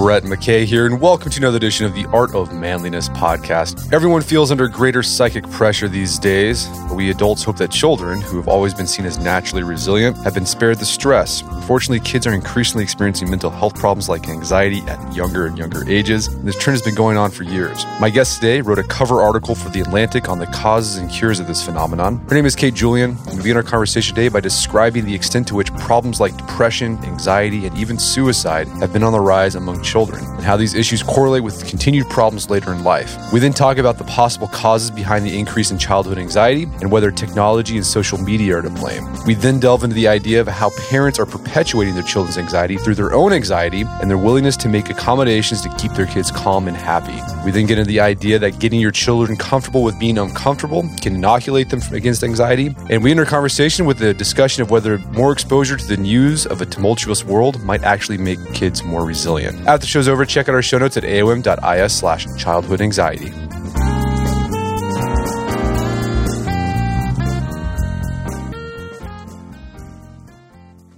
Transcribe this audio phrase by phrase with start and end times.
[0.00, 3.92] Brett McKay here, and welcome to another edition of the Art of Manliness podcast.
[3.92, 8.38] Everyone feels under greater psychic pressure these days, but we adults hope that children, who
[8.38, 11.42] have always been seen as naturally resilient, have been spared the stress.
[11.42, 16.28] Unfortunately, kids are increasingly experiencing mental health problems like anxiety at younger and younger ages,
[16.28, 17.84] and this trend has been going on for years.
[18.00, 21.40] My guest today wrote a cover article for The Atlantic on the causes and cures
[21.40, 22.26] of this phenomenon.
[22.26, 25.46] Her name is Kate Julian, and we begin our conversation today by describing the extent
[25.48, 29.82] to which problems like depression, anxiety, and even suicide have been on the rise among
[29.82, 33.16] children, and how these issues correlate with continued problems later in life.
[33.32, 37.10] We then talk about the possible causes behind the increase in childhood anxiety and whether
[37.10, 39.04] technology and social media are to blame.
[39.26, 42.94] We then delve into the idea of how parents are perpetuating their children's anxiety through
[42.94, 46.76] their own anxiety and their willingness to make accommodations to keep their kids calm and
[46.76, 47.18] happy.
[47.44, 51.16] We then get into the idea that getting your children comfortable with being uncomfortable can
[51.16, 52.76] inoculate them against anxiety.
[52.88, 56.60] And we enter conversation with a discussion of whether more exposure to the news of
[56.60, 59.66] a tumultuous world might actually make kids more resilient.
[59.66, 63.30] After the show's over, check out our show notes at aom.is slash childhood anxiety.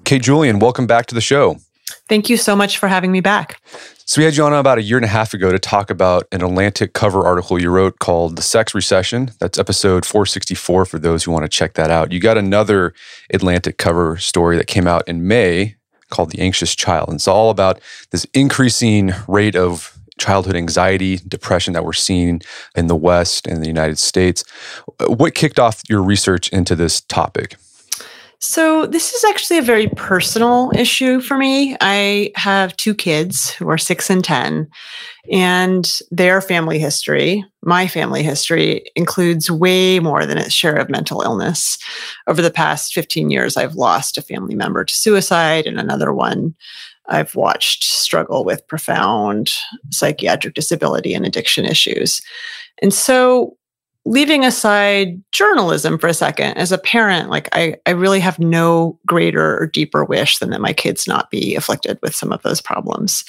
[0.05, 1.57] Kate Julian, welcome back to the show.
[2.09, 3.63] Thank you so much for having me back.
[4.05, 6.27] So, we had you on about a year and a half ago to talk about
[6.33, 9.31] an Atlantic cover article you wrote called The Sex Recession.
[9.41, 12.13] That's episode 464 for those who want to check that out.
[12.13, 12.93] You got another
[13.33, 15.77] Atlantic cover story that came out in May
[16.13, 17.09] called The Anxious Child.
[17.09, 22.43] And it's all about this increasing rate of childhood anxiety, depression that we're seeing
[22.77, 24.45] in the West and the United States.
[25.07, 27.57] What kicked off your research into this topic?
[28.45, 31.77] So, this is actually a very personal issue for me.
[31.81, 34.69] I have two kids who are six and 10,
[35.31, 41.23] and their family history, my family history, includes way more than its share of mental
[41.23, 41.79] illness.
[42.27, 46.57] Over the past 15 years, I've lost a family member to suicide, and another one
[47.07, 49.53] I've watched struggle with profound
[49.93, 52.21] psychiatric disability and addiction issues.
[52.83, 53.57] And so,
[54.05, 58.99] leaving aside journalism for a second, as a parent, like I, I really have no
[59.07, 62.61] greater or deeper wish than that my kids not be afflicted with some of those
[62.61, 63.25] problems.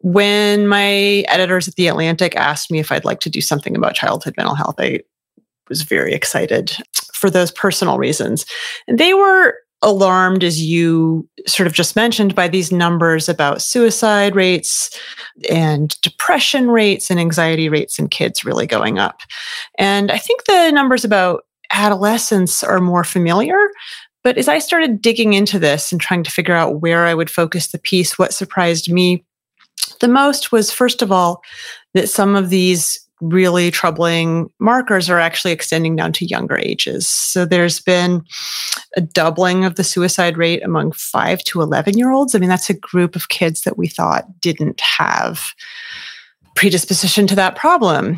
[0.00, 3.94] When my editors at The Atlantic asked me if I'd like to do something about
[3.94, 5.00] childhood mental health, I
[5.68, 6.76] was very excited
[7.12, 8.46] for those personal reasons.
[8.86, 14.34] And they were alarmed, as you sort of just mentioned, by these numbers about suicide
[14.34, 14.98] rates
[15.50, 19.20] and depression rates and anxiety rates in kids really going up.
[19.78, 23.58] And I think the numbers about adolescents are more familiar.
[24.24, 27.30] But as I started digging into this and trying to figure out where I would
[27.30, 29.24] focus the piece, what surprised me
[30.00, 31.42] the most was, first of all,
[31.94, 37.08] that some of these really troubling markers are actually extending down to younger ages.
[37.08, 38.22] So there's been
[38.96, 42.34] a doubling of the suicide rate among five to 11 year olds.
[42.34, 45.54] I mean, that's a group of kids that we thought didn't have
[46.54, 48.16] predisposition to that problem.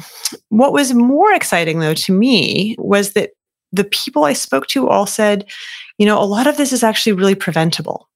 [0.48, 3.30] What was more exciting, though, to me was that
[3.72, 5.44] the people I spoke to all said,
[5.98, 8.08] you know, a lot of this is actually really preventable.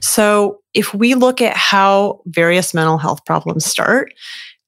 [0.00, 4.12] So if we look at how various mental health problems start,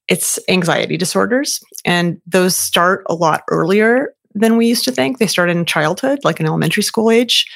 [0.09, 5.19] it's anxiety disorders, and those start a lot earlier than we used to think.
[5.19, 7.47] They start in childhood, like in elementary school age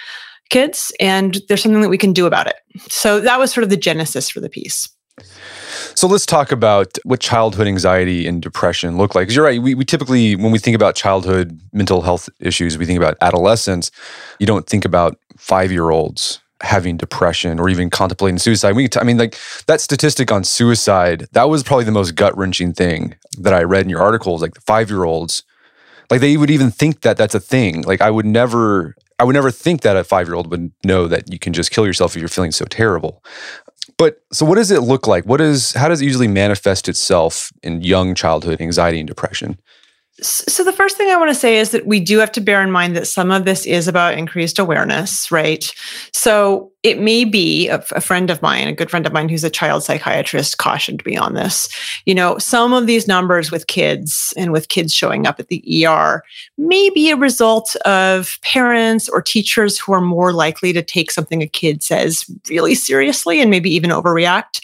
[0.51, 2.57] kids, and there's something that we can do about it.
[2.89, 4.89] So that was sort of the genesis for the piece.
[5.95, 9.23] So let's talk about what childhood anxiety and depression look like.
[9.23, 12.85] Because you're right, we, we typically, when we think about childhood mental health issues, we
[12.85, 13.91] think about adolescents.
[14.39, 18.75] You don't think about five year olds having depression or even contemplating suicide.
[18.75, 22.73] We, I mean, like that statistic on suicide, that was probably the most gut wrenching
[22.73, 24.43] thing that I read in your articles.
[24.43, 25.43] Like the five year olds,
[26.11, 27.83] like they would even think that that's a thing.
[27.83, 31.09] Like I would never, I would never think that a five year old would know
[31.09, 33.23] that you can just kill yourself if you're feeling so terrible.
[33.99, 35.25] But so what does it look like?
[35.25, 39.59] What is, how does it usually manifest itself in young childhood anxiety and depression?
[40.23, 42.63] So, the first thing I want to say is that we do have to bear
[42.63, 45.71] in mind that some of this is about increased awareness, right?
[46.13, 49.51] So, it may be a, friend of mine, a good friend of mine who's a
[49.51, 51.69] child psychiatrist, cautioned me on this.
[52.07, 55.87] You know, some of these numbers with kids and with kids showing up at the
[55.87, 56.23] ER
[56.57, 61.43] may be a result of parents or teachers who are more likely to take something
[61.43, 64.63] a kid says really seriously and maybe even overreact.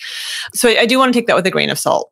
[0.54, 2.12] So, I do want to take that with a grain of salt.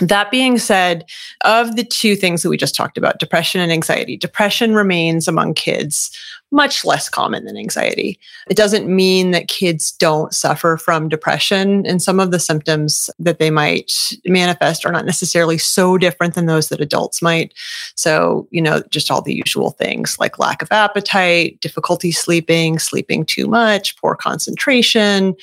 [0.00, 1.04] That being said,
[1.44, 5.54] of the two things that we just talked about, depression and anxiety, depression remains among
[5.54, 6.10] kids
[6.52, 8.18] much less common than anxiety.
[8.48, 13.38] It doesn't mean that kids don't suffer from depression, and some of the symptoms that
[13.38, 13.92] they might
[14.24, 17.52] manifest are not necessarily so different than those that adults might.
[17.94, 23.24] So, you know, just all the usual things like lack of appetite, difficulty sleeping, sleeping
[23.24, 25.34] too much, poor concentration,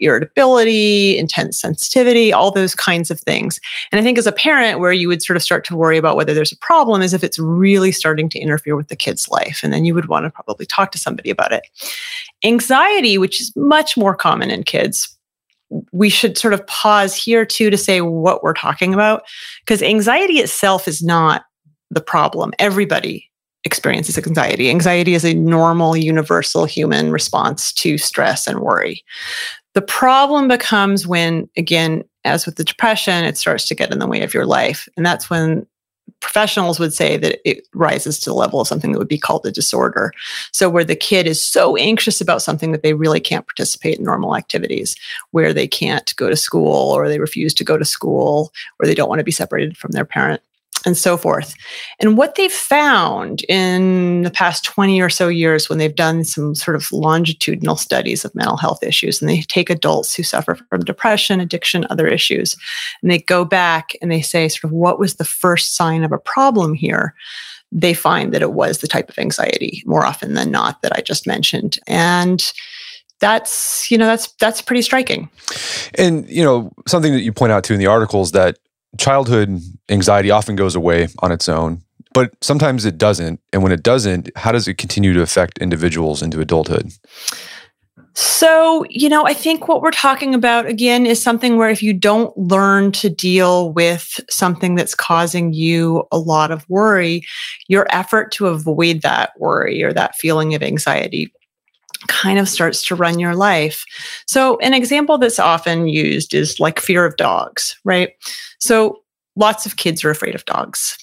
[0.00, 3.60] irritability, intense sensitivity, all those kinds of things.
[3.92, 6.16] And I think as a parent, where you would sort of start to worry about
[6.16, 9.60] whether there's a problem is if it's really starting to interfere with the kid's life.
[9.62, 11.62] And then you would want to probably talk to somebody about it.
[12.44, 15.14] Anxiety, which is much more common in kids,
[15.92, 19.22] we should sort of pause here too to say what we're talking about
[19.60, 21.44] because anxiety itself is not
[21.90, 22.52] the problem.
[22.58, 23.28] Everybody
[23.64, 24.70] experiences anxiety.
[24.70, 29.02] Anxiety is a normal, universal human response to stress and worry.
[29.74, 34.06] The problem becomes when, again, as with the depression, it starts to get in the
[34.06, 34.88] way of your life.
[34.96, 35.66] And that's when
[36.20, 39.46] professionals would say that it rises to the level of something that would be called
[39.46, 40.12] a disorder.
[40.52, 44.04] So, where the kid is so anxious about something that they really can't participate in
[44.04, 44.96] normal activities,
[45.30, 48.94] where they can't go to school or they refuse to go to school or they
[48.94, 50.42] don't want to be separated from their parent
[50.88, 51.54] and so forth.
[52.00, 56.54] And what they've found in the past 20 or so years, when they've done some
[56.56, 60.84] sort of longitudinal studies of mental health issues, and they take adults who suffer from
[60.84, 62.56] depression, addiction, other issues,
[63.02, 66.10] and they go back and they say, sort of, what was the first sign of
[66.10, 67.14] a problem here?
[67.70, 71.02] They find that it was the type of anxiety more often than not that I
[71.02, 71.78] just mentioned.
[71.86, 72.50] And
[73.20, 75.28] that's you know that's that's pretty striking
[75.96, 78.58] and you know something that you point out too in the articles that
[78.98, 83.40] childhood anxiety often goes away on its own, but sometimes it doesn't.
[83.52, 86.90] And when it doesn't, how does it continue to affect individuals into adulthood?
[88.14, 91.94] So, you know, I think what we're talking about again is something where if you
[91.94, 97.22] don't learn to deal with something that's causing you a lot of worry,
[97.68, 101.32] your effort to avoid that worry or that feeling of anxiety
[102.06, 103.84] kind of starts to run your life.
[104.26, 108.10] So, an example that's often used is like fear of dogs, right?
[108.60, 109.02] So,
[109.36, 110.96] lots of kids are afraid of dogs.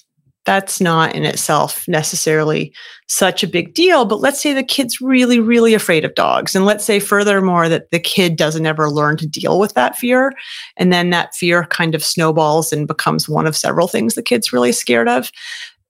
[0.46, 2.72] That's not in itself necessarily
[3.08, 6.54] such a big deal, but let's say the kid's really, really afraid of dogs.
[6.54, 10.32] And let's say, furthermore, that the kid doesn't ever learn to deal with that fear.
[10.76, 14.52] And then that fear kind of snowballs and becomes one of several things the kid's
[14.52, 15.32] really scared of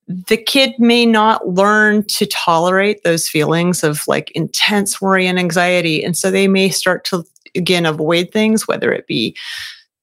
[0.08, 6.05] the kid may not learn to tolerate those feelings of like intense worry and anxiety.
[6.05, 7.25] And so they may start to,
[7.56, 9.37] again, avoid things, whether it be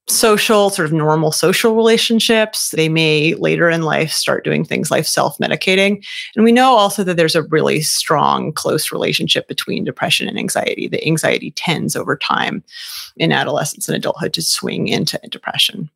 [0.10, 2.72] social, sort of normal social relationships.
[2.72, 6.06] They may later in life start doing things like self medicating.
[6.36, 10.90] And we know also that there's a really strong, close relationship between depression and anxiety.
[10.90, 12.64] The anxiety tends over time
[13.16, 15.90] in adolescence and adulthood to swing into depression.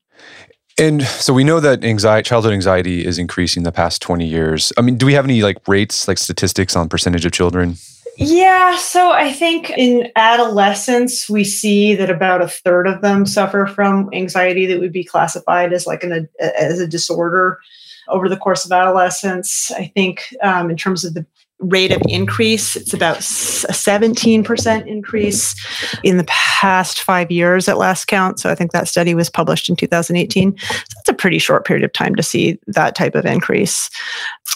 [0.80, 4.72] And so we know that anxiety, childhood anxiety is increasing the past 20 years.
[4.78, 7.78] I mean, do we have any like rates, like statistics on percentage of children?
[8.20, 13.68] Yeah, so I think in adolescence, we see that about a third of them suffer
[13.68, 17.60] from anxiety that would be classified as like an as a disorder
[18.08, 19.72] over the course of adolescence.
[19.72, 21.28] I think um, in terms of the
[21.60, 22.76] rate of increase.
[22.76, 25.56] It's about a 17% increase
[26.04, 28.40] in the past five years at last count.
[28.40, 30.58] So I think that study was published in 2018.
[30.58, 33.90] So that's a pretty short period of time to see that type of increase.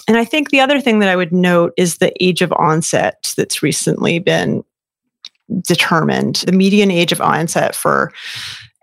[0.08, 3.34] And I think the other thing that I would note is the age of onset
[3.36, 4.64] that's recently been
[5.62, 6.38] determined.
[6.46, 8.14] The median age of onset for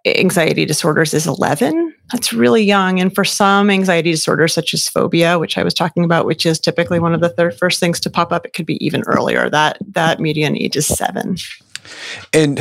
[0.07, 1.95] anxiety disorders is 11.
[2.13, 3.01] That's really young.
[3.01, 6.59] And for some anxiety disorders, such as phobia, which I was talking about, which is
[6.59, 9.51] typically one of the third, first things to pop up, it could be even earlier.
[9.51, 11.37] That that median age is seven.
[12.33, 12.61] And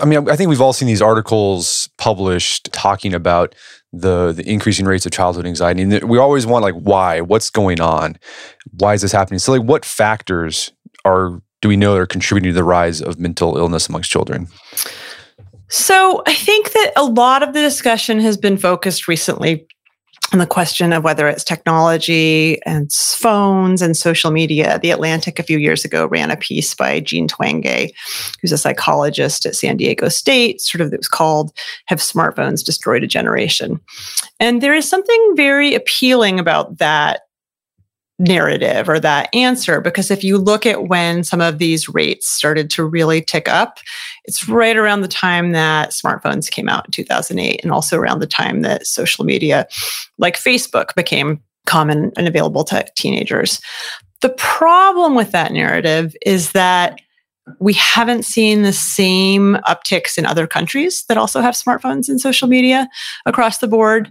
[0.00, 3.54] I mean, I think we've all seen these articles published talking about
[3.92, 7.80] the the increasing rates of childhood anxiety, and we always want like why, what's going
[7.80, 8.18] on,
[8.78, 9.38] why is this happening?
[9.38, 10.72] So, like, what factors
[11.04, 14.48] are do we know that are contributing to the rise of mental illness amongst children?
[15.68, 19.66] So I think that a lot of the discussion has been focused recently
[20.32, 24.78] on the question of whether it's technology and phones and social media.
[24.80, 27.92] The Atlantic a few years ago ran a piece by Jean Twenge,
[28.40, 31.52] who's a psychologist at San Diego State, sort of that was called
[31.86, 33.80] Have Smartphones Destroyed a Generation?
[34.40, 37.20] And there is something very appealing about that
[38.18, 42.70] narrative or that answer because if you look at when some of these rates started
[42.70, 43.78] to really tick up
[44.26, 48.26] it's right around the time that smartphones came out in 2008 and also around the
[48.26, 49.66] time that social media
[50.18, 53.60] like Facebook became common and available to teenagers
[54.22, 57.00] the problem with that narrative is that
[57.60, 62.48] we haven't seen the same upticks in other countries that also have smartphones and social
[62.48, 62.88] media
[63.24, 64.10] across the board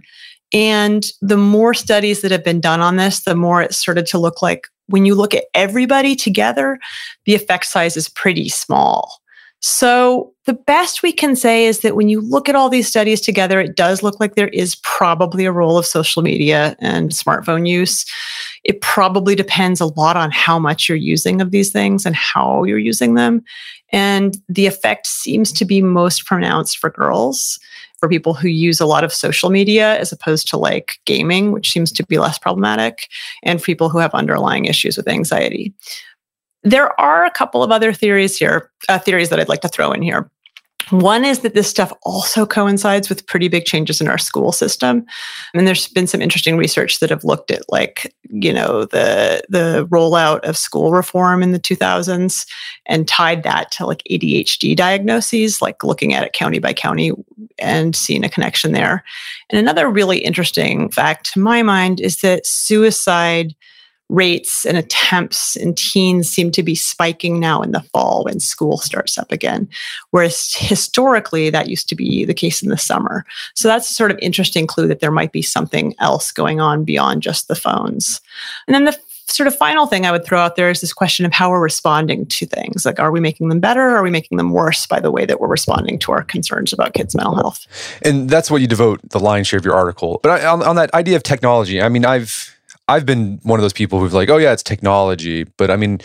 [0.52, 4.18] And the more studies that have been done on this, the more it started to
[4.18, 6.78] look like when you look at everybody together,
[7.24, 9.20] the effect size is pretty small.
[9.60, 13.20] So, the best we can say is that when you look at all these studies
[13.20, 17.68] together, it does look like there is probably a role of social media and smartphone
[17.68, 18.04] use.
[18.62, 22.62] It probably depends a lot on how much you're using of these things and how
[22.62, 23.42] you're using them.
[23.90, 27.58] And the effect seems to be most pronounced for girls,
[27.98, 31.70] for people who use a lot of social media as opposed to like gaming, which
[31.70, 33.08] seems to be less problematic,
[33.42, 35.72] and people who have underlying issues with anxiety.
[36.66, 39.92] There are a couple of other theories here, uh, theories that I'd like to throw
[39.92, 40.28] in here.
[40.90, 45.04] One is that this stuff also coincides with pretty big changes in our school system.
[45.54, 49.86] And there's been some interesting research that have looked at like, you know, the the
[49.92, 52.44] rollout of school reform in the 2000s
[52.86, 57.12] and tied that to like ADHD diagnoses, like looking at it county by county
[57.60, 59.04] and seeing a connection there.
[59.50, 63.54] And another really interesting fact to my mind is that suicide
[64.08, 68.78] rates and attempts in teens seem to be spiking now in the fall when school
[68.78, 69.68] starts up again.
[70.10, 73.24] Whereas historically, that used to be the case in the summer.
[73.54, 76.84] So that's a sort of interesting clue that there might be something else going on
[76.84, 78.20] beyond just the phones.
[78.66, 78.96] And then the
[79.28, 81.60] sort of final thing I would throw out there is this question of how we're
[81.60, 82.86] responding to things.
[82.86, 83.80] Like, are we making them better?
[83.80, 86.72] Or are we making them worse by the way that we're responding to our concerns
[86.72, 87.66] about kids' mental health?
[88.02, 90.20] And that's what you devote the lion's share of your article.
[90.22, 92.55] But on, on that idea of technology, I mean, I've
[92.88, 96.00] I've been one of those people who've like, oh yeah, it's technology, but I mean,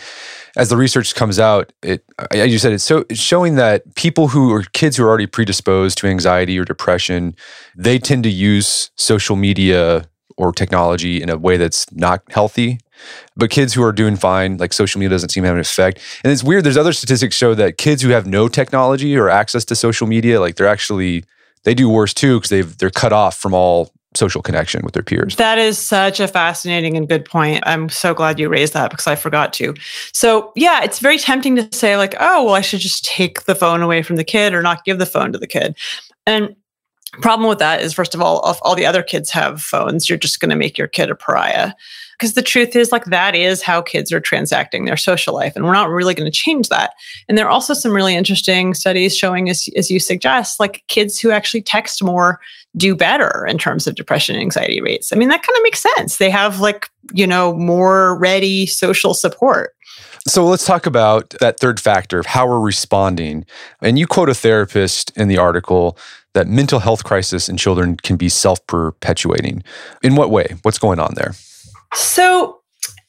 [0.56, 4.28] as the research comes out, it as you said, it's so it's showing that people
[4.28, 7.36] who are kids who are already predisposed to anxiety or depression,
[7.76, 12.78] they tend to use social media or technology in a way that's not healthy.
[13.36, 15.98] But kids who are doing fine, like social media doesn't seem to have an effect.
[16.22, 16.62] And it's weird.
[16.64, 20.40] There's other statistics show that kids who have no technology or access to social media,
[20.40, 21.24] like they're actually
[21.64, 25.02] they do worse too because they've they're cut off from all social connection with their
[25.02, 25.36] peers.
[25.36, 27.62] That is such a fascinating and good point.
[27.66, 29.74] I'm so glad you raised that because I forgot to.
[30.12, 33.54] So, yeah, it's very tempting to say, like, oh, well, I should just take the
[33.54, 35.76] phone away from the kid or not give the phone to the kid.
[36.26, 36.54] And
[37.20, 40.18] problem with that is, first of all, if all the other kids have phones, you're
[40.18, 41.72] just going to make your kid a pariah.
[42.18, 45.56] Because the truth is, like, that is how kids are transacting their social life.
[45.56, 46.92] And we're not really going to change that.
[47.28, 51.18] And there are also some really interesting studies showing, as, as you suggest, like kids
[51.18, 52.38] who actually text more
[52.76, 55.12] do better in terms of depression and anxiety rates.
[55.12, 56.18] I mean, that kind of makes sense.
[56.18, 59.74] They have like, you know, more ready social support.
[60.26, 63.44] So let's talk about that third factor of how we're responding.
[63.80, 65.98] And you quote a therapist in the article
[66.34, 69.62] that mental health crisis in children can be self-perpetuating.
[70.02, 70.56] In what way?
[70.62, 71.34] What's going on there?
[71.94, 72.60] So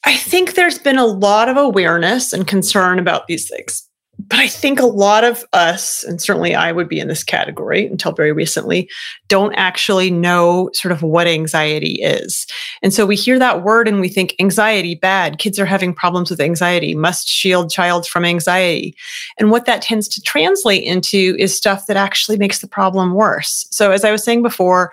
[0.04, 3.83] I think there's been a lot of awareness and concern about these things
[4.28, 7.86] but I think a lot of us, and certainly I would be in this category
[7.86, 8.88] until very recently,
[9.28, 12.46] don't actually know sort of what anxiety is.
[12.82, 16.30] And so we hear that word and we think anxiety, bad, kids are having problems
[16.30, 18.94] with anxiety, must shield child from anxiety.
[19.38, 23.66] And what that tends to translate into is stuff that actually makes the problem worse.
[23.70, 24.92] So as I was saying before,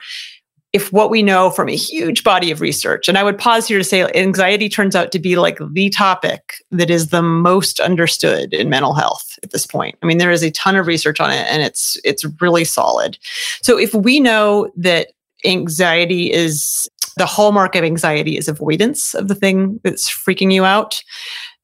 [0.74, 3.78] if what we know from a huge body of research, and I would pause here
[3.78, 8.54] to say anxiety turns out to be like the topic that is the most understood
[8.54, 9.98] in mental health at this point.
[10.02, 13.18] I mean, there is a ton of research on it and it's it's really solid.
[13.62, 15.10] So if we know that
[15.44, 21.04] anxiety is the hallmark of anxiety is avoidance of the thing that's freaking you out,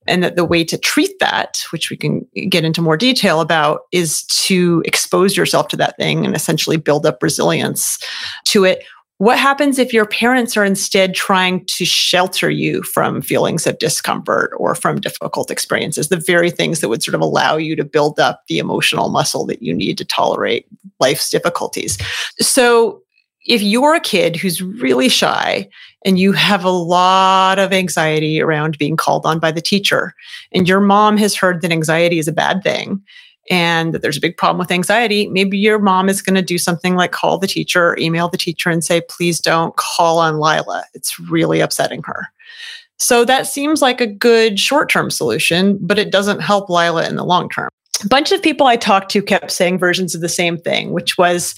[0.07, 3.81] and that the way to treat that, which we can get into more detail about,
[3.91, 7.99] is to expose yourself to that thing and essentially build up resilience
[8.45, 8.83] to it
[9.19, 14.51] what happens if your parents are instead trying to shelter you from feelings of discomfort
[14.57, 18.19] or from difficult experiences, the very things that would sort of allow you to build
[18.19, 20.67] up the emotional muscle that you need to tolerate
[20.99, 21.97] life's difficulties?
[22.39, 23.01] So,
[23.47, 25.69] if you're a kid who's really shy
[26.03, 30.13] and you have a lot of anxiety around being called on by the teacher,
[30.51, 33.01] and your mom has heard that anxiety is a bad thing,
[33.49, 36.57] and that there's a big problem with anxiety, maybe your mom is going to do
[36.57, 40.39] something like call the teacher or email the teacher and say, please don't call on
[40.39, 40.83] Lila.
[40.93, 42.27] It's really upsetting her.
[42.99, 47.15] So that seems like a good short term solution, but it doesn't help Lila in
[47.15, 47.69] the long term.
[48.03, 51.17] A bunch of people I talked to kept saying versions of the same thing, which
[51.17, 51.55] was,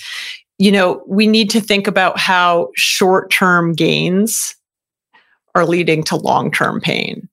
[0.58, 4.56] you know, we need to think about how short term gains
[5.56, 7.29] are leading to long term pain.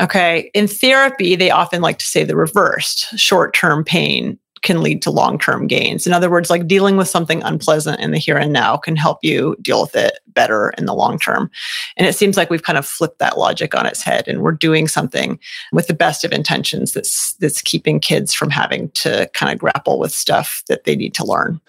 [0.00, 0.50] Okay.
[0.54, 5.10] In therapy, they often like to say the reversed short term pain can lead to
[5.10, 6.06] long-term gains.
[6.06, 9.18] In other words, like dealing with something unpleasant in the here and now can help
[9.22, 11.50] you deal with it better in the long term.
[11.96, 14.52] And it seems like we've kind of flipped that logic on its head and we're
[14.52, 15.38] doing something
[15.72, 19.98] with the best of intentions that's that's keeping kids from having to kind of grapple
[19.98, 21.60] with stuff that they need to learn.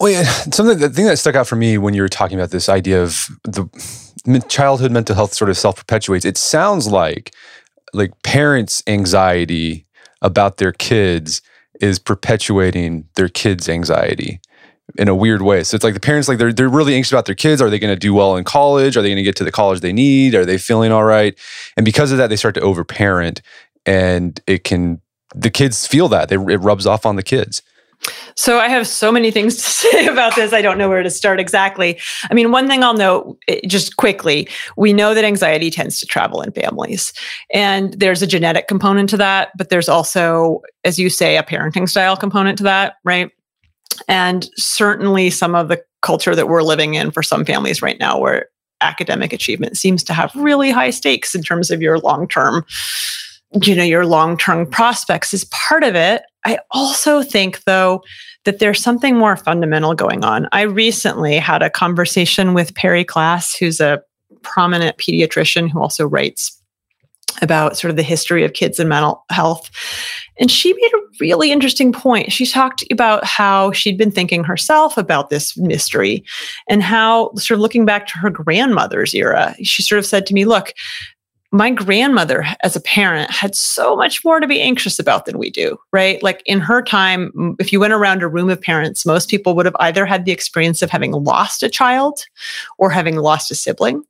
[0.00, 2.50] Well, yeah, something the thing that stuck out for me when you were talking about
[2.50, 3.68] this idea of the
[4.48, 6.24] childhood mental health sort of self-perpetuates.
[6.24, 7.32] It sounds like
[7.92, 9.86] like parents' anxiety
[10.22, 11.42] about their kids
[11.80, 14.40] is perpetuating their kids' anxiety
[14.98, 15.62] in a weird way.
[15.62, 17.62] So it's like the parents like they're they're really anxious about their kids.
[17.62, 18.96] Are they going to do well in college?
[18.96, 20.34] Are they going to get to the college they need?
[20.34, 21.38] Are they feeling all right?
[21.76, 23.40] And because of that, they start to overparent,
[23.86, 25.00] and it can
[25.34, 27.62] the kids feel that they, it rubs off on the kids.
[28.34, 30.52] So I have so many things to say about this.
[30.52, 31.98] I don't know where to start exactly.
[32.30, 36.06] I mean, one thing I'll note eh, just quickly, we know that anxiety tends to
[36.06, 37.12] travel in families.
[37.52, 41.88] And there's a genetic component to that, but there's also, as you say, a parenting
[41.88, 43.30] style component to that, right?
[44.08, 48.18] And certainly some of the culture that we're living in for some families right now
[48.18, 48.48] where
[48.80, 52.64] academic achievement seems to have really high stakes in terms of your long-term
[53.62, 58.02] you know your long-term prospects is part of it i also think though
[58.44, 63.56] that there's something more fundamental going on i recently had a conversation with Perri Klass
[63.58, 64.00] who's a
[64.42, 66.60] prominent pediatrician who also writes
[67.42, 69.70] about sort of the history of kids and mental health.
[70.38, 72.32] And she made a really interesting point.
[72.32, 76.24] She talked about how she'd been thinking herself about this mystery
[76.68, 80.34] and how, sort of looking back to her grandmother's era, she sort of said to
[80.34, 80.72] me, Look,
[81.52, 85.50] my grandmother as a parent had so much more to be anxious about than we
[85.50, 86.22] do, right?
[86.22, 89.66] Like in her time, if you went around a room of parents, most people would
[89.66, 92.24] have either had the experience of having lost a child
[92.78, 94.02] or having lost a sibling.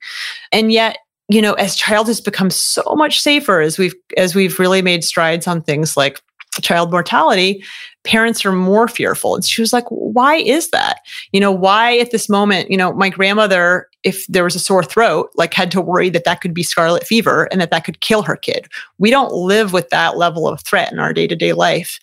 [0.51, 0.97] And yet
[1.29, 5.01] you know, as child has become so much safer as we've as we've really made
[5.01, 6.19] strides on things like
[6.59, 7.63] child mortality,
[8.03, 9.35] parents are more fearful.
[9.35, 10.99] And she was like, why is that?
[11.31, 14.83] You know, why at this moment, you know, my grandmother, if there was a sore
[14.83, 18.01] throat, like had to worry that that could be scarlet fever and that that could
[18.01, 18.67] kill her kid.
[18.97, 21.99] We don't live with that level of threat in our day to day life.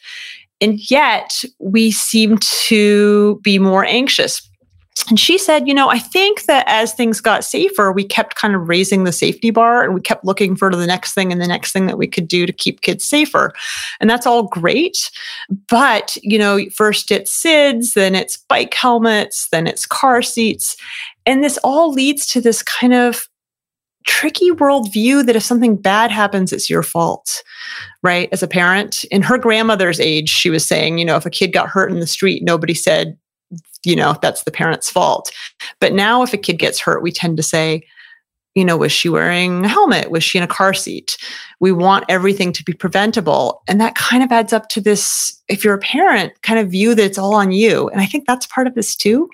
[0.60, 4.47] And yet we seem to be more anxious
[5.08, 8.54] and she said, you know, I think that as things got safer, we kept kind
[8.54, 11.46] of raising the safety bar and we kept looking for the next thing and the
[11.46, 13.52] next thing that we could do to keep kids safer.
[14.00, 15.10] And that's all great.
[15.68, 20.76] But, you know, first it's SIDS, then it's bike helmets, then it's car seats.
[21.26, 23.28] And this all leads to this kind of
[24.04, 27.42] tricky worldview that if something bad happens, it's your fault,
[28.02, 28.28] right?
[28.32, 31.52] As a parent, in her grandmother's age, she was saying, you know, if a kid
[31.52, 33.18] got hurt in the street, nobody said,
[33.84, 35.30] you know, that's the parent's fault.
[35.80, 37.86] But now if a kid gets hurt, we tend to say,
[38.54, 40.10] you know, was she wearing a helmet?
[40.10, 41.16] Was she in a car seat?
[41.60, 43.62] We want everything to be preventable.
[43.68, 46.94] And that kind of adds up to this, if you're a parent, kind of view
[46.94, 47.88] that it's all on you.
[47.90, 49.28] And I think that's part of this too.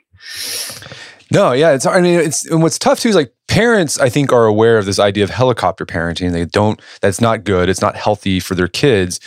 [1.30, 1.86] No, yeah, it's.
[1.86, 3.98] I mean, it's and what's tough too is like parents.
[3.98, 6.32] I think are aware of this idea of helicopter parenting.
[6.32, 6.80] They don't.
[7.00, 7.68] That's not good.
[7.68, 9.20] It's not healthy for their kids,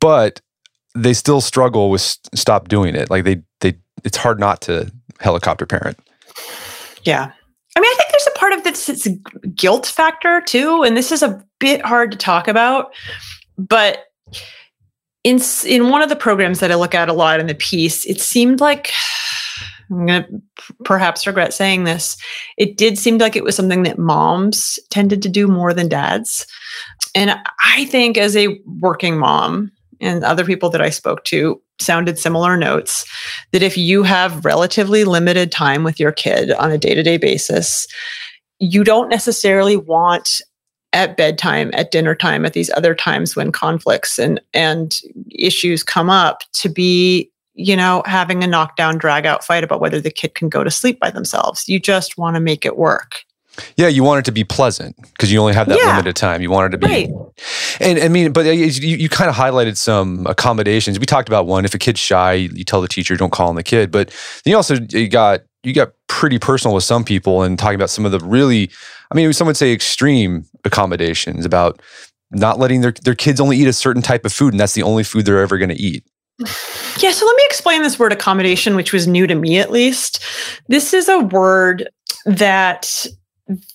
[0.00, 0.40] but
[0.94, 2.02] they still struggle with
[2.34, 3.10] stop doing it.
[3.10, 5.98] Like they they it's hard not to helicopter parent.
[7.02, 7.30] Yeah.
[7.76, 9.08] I mean, I think there's a part of this it's
[9.54, 12.92] guilt factor too, and this is a bit hard to talk about.
[13.56, 14.06] But
[15.24, 18.04] in in one of the programs that I look at a lot in the piece,
[18.06, 18.92] it seemed like
[19.90, 20.42] I'm going to
[20.84, 22.16] perhaps regret saying this.
[22.58, 26.46] It did seem like it was something that moms tended to do more than dads.
[27.14, 27.34] And
[27.64, 32.56] I think as a working mom, and other people that I spoke to sounded similar
[32.56, 33.04] notes
[33.52, 37.16] that if you have relatively limited time with your kid on a day to day
[37.16, 37.86] basis,
[38.58, 40.40] you don't necessarily want
[40.92, 44.98] at bedtime, at dinner time, at these other times when conflicts and, and
[45.30, 50.00] issues come up to be you know, having a knockdown, drag out fight about whether
[50.00, 51.68] the kid can go to sleep by themselves.
[51.68, 53.24] You just want to make it work.
[53.76, 55.90] Yeah, you want it to be pleasant because you only have that yeah.
[55.90, 56.42] limited time.
[56.42, 57.10] You want it to be, right.
[57.80, 60.98] and I mean, but uh, you, you kind of highlighted some accommodations.
[60.98, 63.54] We talked about one: if a kid's shy, you tell the teacher, don't call on
[63.54, 63.90] the kid.
[63.90, 64.08] But
[64.44, 67.90] then you also you got you got pretty personal with some people and talking about
[67.90, 68.70] some of the really,
[69.10, 71.80] I mean, some would say extreme accommodations about
[72.30, 74.82] not letting their their kids only eat a certain type of food, and that's the
[74.82, 76.04] only food they're ever going to eat.
[77.00, 80.20] Yeah, so let me explain this word accommodation, which was new to me at least.
[80.66, 81.88] This is a word
[82.26, 83.06] that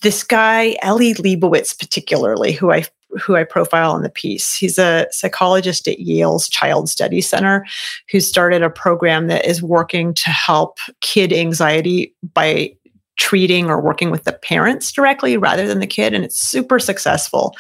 [0.01, 2.86] this guy, Eli Lebowitz, particularly, who I
[3.21, 4.55] who I profile in the piece.
[4.55, 7.65] He's a psychologist at Yale's Child Study Center
[8.09, 12.75] who started a program that is working to help kid anxiety by
[13.17, 16.13] treating or working with the parents directly rather than the kid.
[16.13, 17.55] And it's super successful.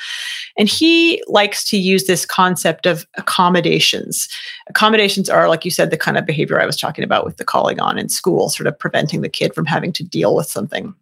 [0.57, 4.27] And he likes to use this concept of accommodations.
[4.67, 7.45] Accommodations are, like you said, the kind of behavior I was talking about with the
[7.45, 10.95] calling on in school, sort of preventing the kid from having to deal with something.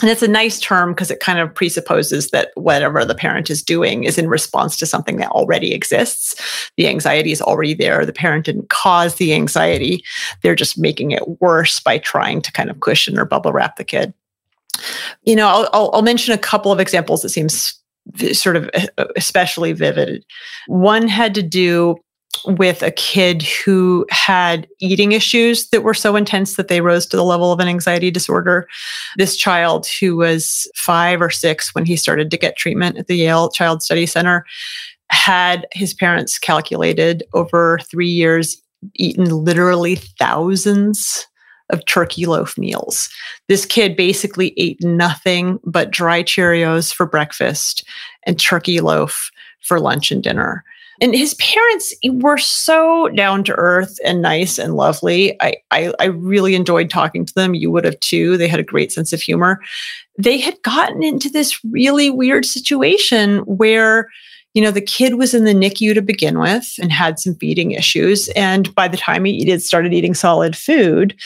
[0.00, 3.62] And it's a nice term because it kind of presupposes that whatever the parent is
[3.62, 6.34] doing is in response to something that already exists.
[6.76, 8.04] The anxiety is already there.
[8.04, 10.02] The parent didn't cause the anxiety.
[10.42, 13.84] They're just making it worse by trying to kind of cushion or bubble wrap the
[13.84, 14.12] kid.
[15.22, 17.80] You know, I'll, I'll, mention a couple of examples that seems
[18.32, 18.68] sort of
[19.16, 20.24] especially vivid.
[20.66, 21.96] One had to do
[22.46, 27.16] with a kid who had eating issues that were so intense that they rose to
[27.16, 28.68] the level of an anxiety disorder.
[29.16, 33.16] This child, who was five or six when he started to get treatment at the
[33.16, 34.44] Yale Child Study Center,
[35.10, 38.60] had his parents calculated over three years
[38.94, 41.26] eaten literally thousands
[41.70, 43.08] of turkey loaf meals.
[43.48, 47.84] This kid basically ate nothing but dry Cheerios for breakfast
[48.26, 50.64] and turkey loaf for lunch and dinner.
[51.00, 55.40] And his parents were so down to earth and nice and lovely.
[55.42, 57.54] I, I, I really enjoyed talking to them.
[57.54, 58.36] You would have too.
[58.36, 59.60] They had a great sense of humor.
[60.18, 64.08] They had gotten into this really weird situation where
[64.54, 67.72] you know, the kid was in the NICU to begin with and had some feeding
[67.72, 68.28] issues.
[68.36, 71.16] And by the time he had started eating solid food,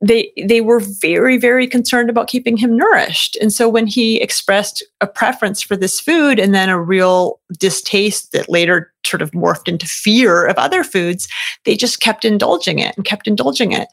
[0.00, 4.84] they they were very very concerned about keeping him nourished and so when he expressed
[5.00, 9.68] a preference for this food and then a real distaste that later sort of morphed
[9.68, 11.28] into fear of other foods
[11.64, 13.88] they just kept indulging it and kept indulging it.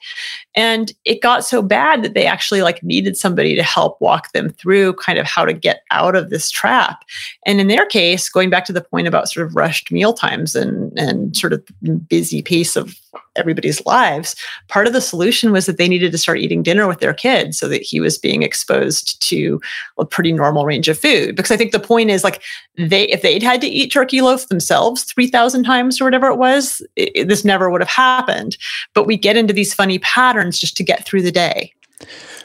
[0.56, 4.50] And it got so bad that they actually like needed somebody to help walk them
[4.50, 7.04] through kind of how to get out of this trap.
[7.46, 10.56] And in their case going back to the point about sort of rushed meal times
[10.56, 11.64] and and sort of
[12.08, 13.00] busy pace of
[13.36, 14.36] everybody's lives
[14.68, 17.58] part of the solution was that they needed to start eating dinner with their kids
[17.58, 19.60] so that he was being exposed to
[19.98, 21.36] a pretty normal range of food.
[21.36, 22.42] Because i think the point is like
[22.78, 26.82] they if they'd had to eat turkey loaf themselves 3000 times or whatever it was
[26.96, 28.58] it, it, this never would have happened
[28.94, 31.74] but we get into these funny patterns just to get through the day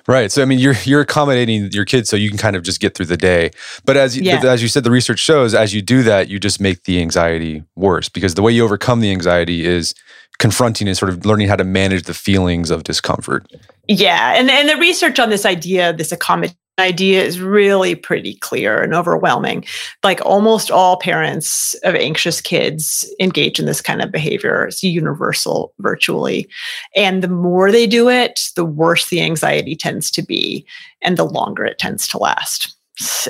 [0.09, 0.31] Right.
[0.31, 2.95] So I mean, you're you're accommodating your kids so you can kind of just get
[2.95, 3.51] through the day.
[3.85, 4.41] But as you, yeah.
[4.45, 7.65] as you said, the research shows as you do that, you just make the anxiety
[7.75, 9.95] worse because the way you overcome the anxiety is
[10.39, 13.51] confronting and sort of learning how to manage the feelings of discomfort.
[13.89, 18.81] Yeah, and and the research on this idea, this accommodation idea is really pretty clear
[18.83, 19.65] and overwhelming.
[20.03, 24.67] Like almost all parents of anxious kids engage in this kind of behavior.
[24.67, 26.49] It's universal virtually.
[26.95, 30.67] And the more they do it, the worse the anxiety tends to be
[31.03, 32.77] and the longer it tends to last.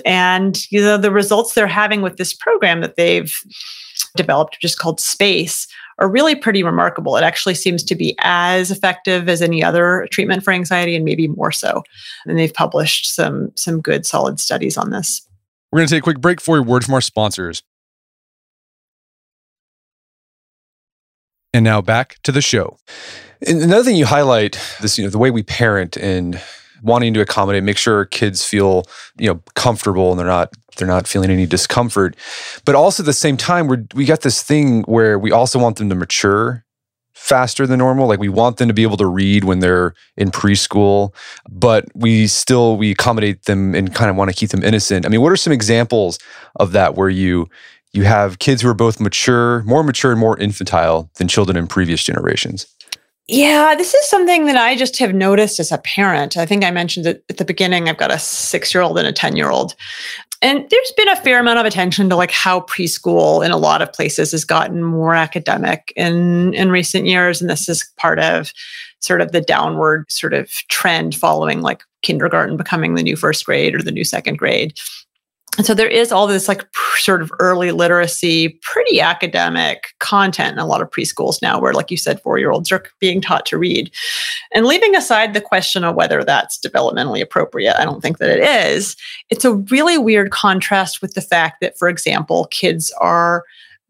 [0.04, 3.34] And you know the results they're having with this program that they've
[4.14, 5.66] developed, which is called Space,
[5.98, 7.16] are really pretty remarkable.
[7.16, 11.28] It actually seems to be as effective as any other treatment for anxiety and maybe
[11.28, 11.82] more so.
[12.26, 15.26] And they've published some some good solid studies on this.
[15.72, 17.62] We're going to take a quick break for a word from our sponsors.
[21.52, 22.76] And now back to the show.
[23.46, 26.40] Another thing you highlight this, you know, the way we parent and
[26.86, 28.84] wanting to accommodate, make sure kids feel,
[29.18, 32.16] you know, comfortable and they're not they're not feeling any discomfort.
[32.64, 35.76] But also at the same time, we we got this thing where we also want
[35.76, 36.64] them to mature
[37.12, 38.06] faster than normal.
[38.06, 41.12] Like we want them to be able to read when they're in preschool,
[41.48, 45.04] but we still we accommodate them and kind of want to keep them innocent.
[45.04, 46.18] I mean, what are some examples
[46.56, 47.48] of that where you
[47.92, 51.66] you have kids who are both mature, more mature and more infantile than children in
[51.66, 52.66] previous generations?
[53.28, 56.36] Yeah, this is something that I just have noticed as a parent.
[56.36, 57.88] I think I mentioned it at the beginning.
[57.88, 59.74] I've got a six year old and a 10 year old.
[60.42, 63.82] And there's been a fair amount of attention to like how preschool in a lot
[63.82, 67.40] of places has gotten more academic in, in recent years.
[67.40, 68.52] And this is part of
[69.00, 73.74] sort of the downward sort of trend following like kindergarten becoming the new first grade
[73.74, 74.74] or the new second grade.
[75.56, 76.66] And so there is all this like
[76.96, 81.90] sort of early literacy, pretty academic content in a lot of preschools now, where, like
[81.90, 83.90] you said, four year olds are being taught to read.
[84.52, 88.42] And leaving aside the question of whether that's developmentally appropriate, I don't think that it
[88.42, 88.96] is.
[89.30, 93.44] It's a really weird contrast with the fact that, for example, kids are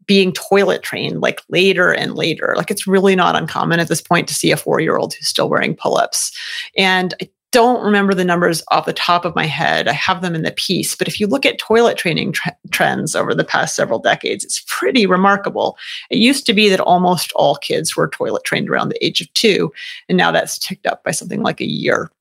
[0.05, 2.53] being toilet trained like later and later.
[2.55, 5.27] Like it's really not uncommon at this point to see a four year old who's
[5.27, 6.31] still wearing pull ups.
[6.77, 9.87] And I don't remember the numbers off the top of my head.
[9.87, 13.15] I have them in the piece, but if you look at toilet training tre- trends
[13.15, 15.77] over the past several decades, it's pretty remarkable.
[16.09, 19.33] It used to be that almost all kids were toilet trained around the age of
[19.33, 19.71] two,
[20.09, 22.11] and now that's ticked up by something like a year.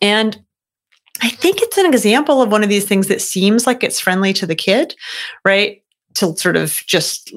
[0.00, 0.42] And
[1.20, 4.32] I think it's an example of one of these things that seems like it's friendly
[4.34, 4.94] to the kid,
[5.44, 5.82] right?
[6.18, 7.32] To sort of just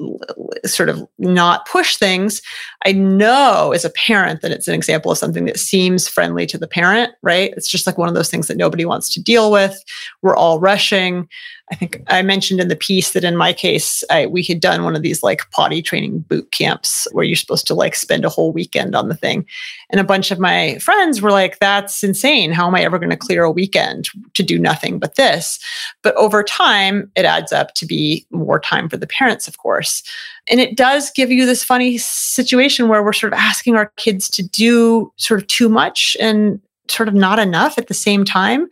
[0.64, 2.42] sort of not push things,
[2.84, 6.58] I know as a parent that it's an example of something that seems friendly to
[6.58, 7.52] the parent, right?
[7.56, 9.82] It's just like one of those things that nobody wants to deal with.
[10.22, 11.28] We're all rushing.
[11.72, 14.84] I think I mentioned in the piece that in my case, I, we had done
[14.84, 18.28] one of these like potty training boot camps where you're supposed to like spend a
[18.28, 19.46] whole weekend on the thing.
[19.88, 22.52] And a bunch of my friends were like, that's insane.
[22.52, 25.60] How am I ever going to clear a weekend to do nothing but this?
[26.02, 30.02] But over time, it adds up to be more time for the parents, of course.
[30.50, 34.28] And it does give you this funny situation where we're sort of asking our kids
[34.32, 38.68] to do sort of too much and sort of not enough at the same time.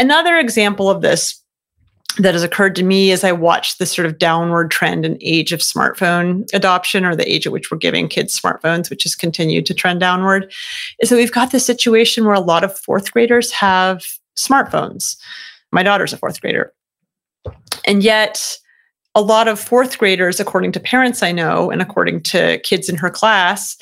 [0.00, 1.40] Another example of this
[2.18, 5.52] that has occurred to me as I watch this sort of downward trend in age
[5.52, 9.66] of smartphone adoption or the age at which we're giving kids smartphones, which has continued
[9.66, 10.52] to trend downward,
[11.00, 14.02] is that we've got this situation where a lot of fourth graders have
[14.36, 15.16] smartphones.
[15.72, 16.72] My daughter's a fourth grader.
[17.86, 18.58] And yet,
[19.14, 22.96] a lot of fourth graders, according to parents I know and according to kids in
[22.96, 23.76] her class,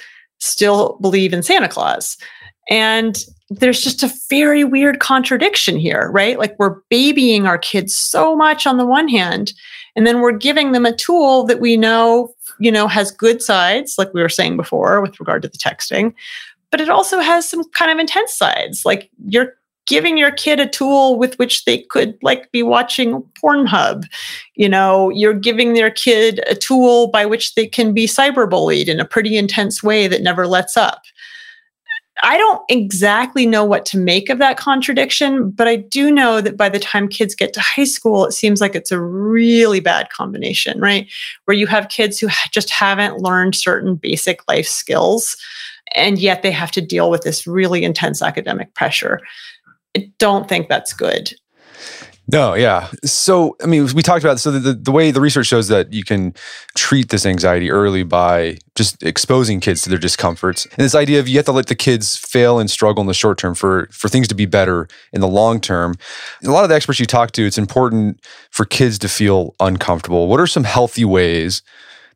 [0.45, 2.17] still believe in Santa Claus.
[2.71, 3.19] And
[3.51, 6.39] there's just a very weird contradiction here, right?
[6.39, 9.53] Like we're babying our kids so much on the one hand,
[9.97, 13.97] and then we're giving them a tool that we know, you know, has good sides,
[13.99, 16.15] like we were saying before with regard to the texting,
[16.71, 18.85] but it also has some kind of intense sides.
[18.85, 19.55] Like you're
[19.87, 24.05] giving your kid a tool with which they could like be watching Pornhub.
[24.55, 29.01] You know, you're giving their kid a tool by which they can be cyberbullied in
[29.01, 31.03] a pretty intense way that never lets up.
[32.23, 36.57] I don't exactly know what to make of that contradiction, but I do know that
[36.57, 40.11] by the time kids get to high school, it seems like it's a really bad
[40.11, 41.11] combination, right?
[41.45, 45.37] Where you have kids who just haven't learned certain basic life skills,
[45.97, 49.21] and yet they have to deal with this really intense academic pressure.
[49.97, 51.33] I don't think that's good.
[52.27, 52.89] No, yeah.
[53.05, 56.05] So, I mean, we talked about so the, the way the research shows that you
[56.05, 56.33] can
[56.75, 60.65] treat this anxiety early by just exposing kids to their discomforts.
[60.65, 63.15] And this idea of you have to let the kids fail and struggle in the
[63.15, 65.97] short term for for things to be better in the long term.
[66.43, 70.27] A lot of the experts you talk to, it's important for kids to feel uncomfortable.
[70.27, 71.63] What are some healthy ways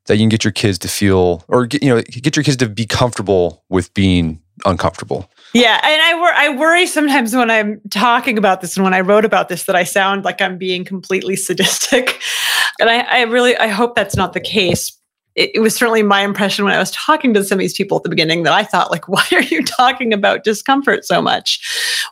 [0.06, 2.56] that you can get your kids to feel or get, you know, get your kids
[2.56, 5.28] to be comfortable with being uncomfortable?
[5.54, 9.00] Yeah, and I wor- I worry sometimes when I'm talking about this and when I
[9.00, 12.20] wrote about this that I sound like I'm being completely sadistic,
[12.80, 14.94] and I, I really I hope that's not the case.
[15.36, 17.96] It, it was certainly my impression when I was talking to some of these people
[17.96, 21.60] at the beginning that I thought like, why are you talking about discomfort so much?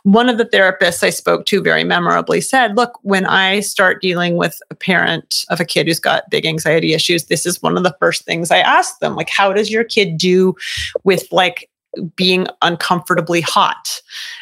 [0.03, 4.37] One of the therapists I spoke to very memorably said, look, when I start dealing
[4.37, 7.83] with a parent of a kid who's got big anxiety issues, this is one of
[7.83, 10.55] the first things I ask them, like, how does your kid do
[11.03, 11.69] with like
[12.15, 14.01] being uncomfortably hot?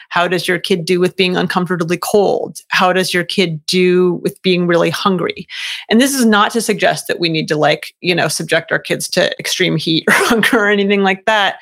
[0.09, 2.59] How does your kid do with being uncomfortably cold?
[2.69, 5.47] How does your kid do with being really hungry?
[5.89, 8.79] And this is not to suggest that we need to like, you know, subject our
[8.79, 11.57] kids to extreme heat or hunger or anything like that.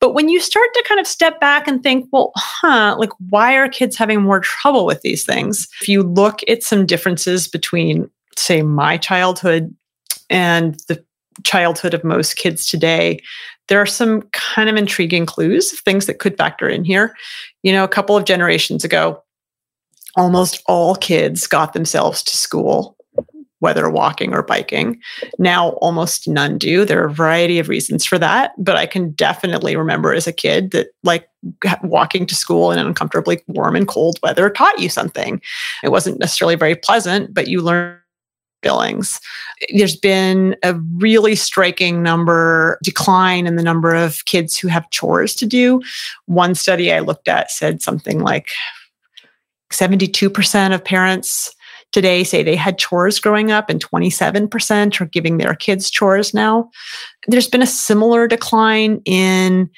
[0.00, 3.56] But when you start to kind of step back and think, well, huh, like why
[3.56, 5.68] are kids having more trouble with these things?
[5.82, 9.74] If you look at some differences between, say, my childhood
[10.30, 11.04] and the
[11.44, 13.20] childhood of most kids today,
[13.70, 17.14] there are some kind of intriguing clues of things that could factor in here.
[17.62, 19.22] You know, a couple of generations ago,
[20.16, 22.96] almost all kids got themselves to school,
[23.60, 25.00] whether walking or biking.
[25.38, 26.84] Now, almost none do.
[26.84, 30.32] There are a variety of reasons for that, but I can definitely remember as a
[30.32, 31.28] kid that, like,
[31.84, 35.40] walking to school in uncomfortably warm and cold weather taught you something.
[35.84, 37.98] It wasn't necessarily very pleasant, but you learned
[38.62, 39.20] billings.
[39.74, 45.34] There's been a really striking number decline in the number of kids who have chores
[45.36, 45.82] to do.
[46.26, 48.50] One study I looked at said something like
[49.72, 51.54] 72% of parents
[51.92, 56.70] today say they had chores growing up and 27% are giving their kids chores now.
[57.26, 59.70] There's been a similar decline in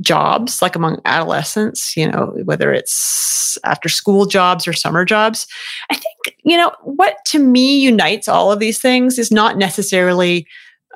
[0.00, 5.46] jobs like among adolescents you know whether it's after school jobs or summer jobs.
[5.90, 10.46] I think you know what to me unites all of these things is not necessarily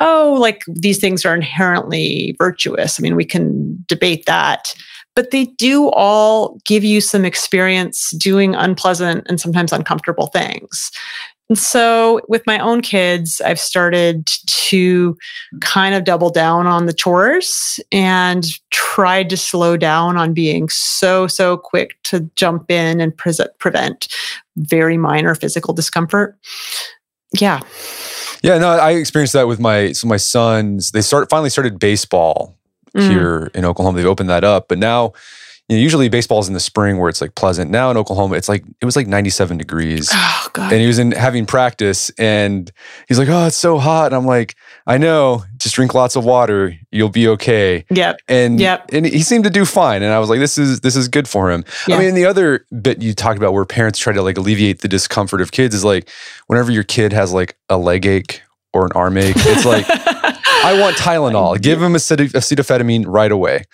[0.01, 2.99] oh like these things are inherently virtuous.
[2.99, 4.75] I mean we can debate that.
[5.15, 10.91] But they do all give you some experience doing unpleasant and sometimes uncomfortable things
[11.49, 15.17] and so with my own kids, I've started to
[15.61, 21.27] kind of double down on the chores and tried to slow down on being so,
[21.29, 24.13] so quick to jump in and pre- prevent
[24.57, 26.37] very minor physical discomfort.
[27.39, 27.61] Yeah.
[28.43, 30.91] Yeah, no, I experienced that with my so my sons.
[30.91, 32.57] They start finally started baseball
[32.95, 33.09] mm.
[33.09, 33.97] here in Oklahoma.
[33.97, 35.15] They've opened that up, but now
[35.69, 37.71] you know, usually baseball's in the spring where it's like pleasant.
[37.71, 40.13] Now in Oklahoma, it's like it was like 97 degrees.
[40.57, 40.73] God.
[40.73, 42.71] and he was in having practice and
[43.09, 44.07] he's like, Oh, it's so hot.
[44.07, 46.75] And I'm like, I know, just drink lots of water.
[46.91, 47.85] You'll be okay.
[47.91, 48.21] Yep.
[48.29, 48.91] And Yep.
[48.93, 50.03] and he seemed to do fine.
[50.03, 51.65] And I was like, this is this is good for him.
[51.87, 51.97] Yeah.
[51.97, 54.89] I mean, the other bit you talked about where parents try to like alleviate the
[54.89, 56.09] discomfort of kids is like
[56.49, 58.43] whenever your kid has like a leg ache
[58.73, 59.87] or an arm ache, it's like
[60.65, 61.61] I want Tylenol.
[61.61, 63.65] Give him acet- acetaminophen right away.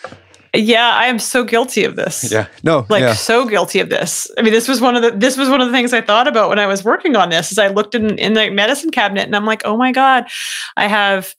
[0.54, 2.30] Yeah, I am so guilty of this.
[2.30, 2.46] Yeah.
[2.62, 2.86] No.
[2.88, 3.14] like yeah.
[3.14, 4.30] so guilty of this.
[4.36, 6.28] I mean, this was one of the this was one of the things I thought
[6.28, 7.52] about when I was working on this.
[7.52, 10.26] Is I looked in in the medicine cabinet and I'm like, oh my god,
[10.76, 11.34] I have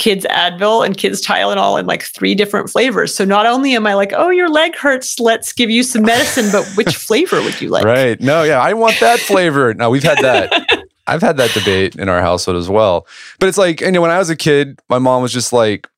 [0.00, 3.14] kids Advil and kids Tylenol in like three different flavors.
[3.14, 6.50] So not only am I like, oh, your leg hurts, let's give you some medicine,
[6.50, 7.84] but which flavor would you like?
[7.84, 8.18] Right.
[8.18, 9.74] No, yeah, I want that flavor.
[9.74, 10.84] No, we've had that.
[11.06, 13.06] I've had that debate in our household as well.
[13.38, 15.88] But it's like, you know, when I was a kid, my mom was just like,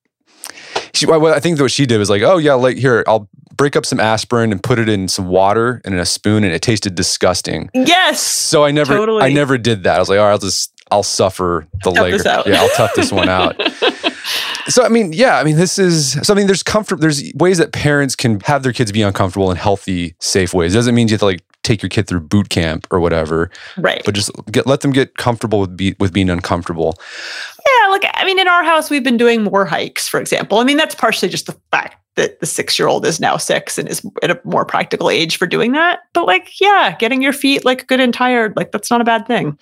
[0.95, 3.77] she, what I think what she did was like, oh yeah, like here, I'll break
[3.77, 6.63] up some aspirin and put it in some water and in a spoon, and it
[6.63, 7.71] tasted disgusting.
[7.75, 8.21] Yes.
[8.21, 9.97] So I never, I never did that.
[9.97, 12.47] I was like, all right, I'll just, I'll suffer the Tough leg.
[12.47, 13.57] Yeah, I'll tough this one out.
[14.69, 16.33] So I mean, yeah, I mean, this is so.
[16.33, 17.01] I mean, there's comfort.
[17.01, 20.73] There's ways that parents can have their kids be uncomfortable in healthy, safe ways.
[20.73, 23.51] It doesn't mean you have to like take your kid through boot camp or whatever,
[23.77, 24.01] Right.
[24.05, 26.95] but just get let them get comfortable with be, with being uncomfortable.
[27.59, 30.59] Yeah, like I mean, in our house, we've been doing more hikes, for example.
[30.59, 33.79] I mean, that's partially just the fact that the six year old is now six
[33.79, 36.01] and is at a more practical age for doing that.
[36.13, 39.27] But like, yeah, getting your feet like good and tired, like that's not a bad
[39.27, 39.59] thing.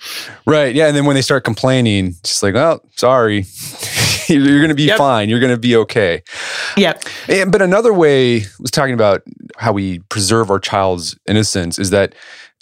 [0.46, 0.74] Right.
[0.74, 0.88] Yeah.
[0.88, 3.44] And then when they start complaining, it's just like, oh, sorry,
[4.26, 4.98] you're going to be Yep.
[4.98, 5.28] fine.
[5.28, 6.24] You're going to be okay.
[6.76, 7.04] Yep.
[7.28, 9.22] And, but another way was talking about
[9.58, 12.16] how we preserve our child's innocence is that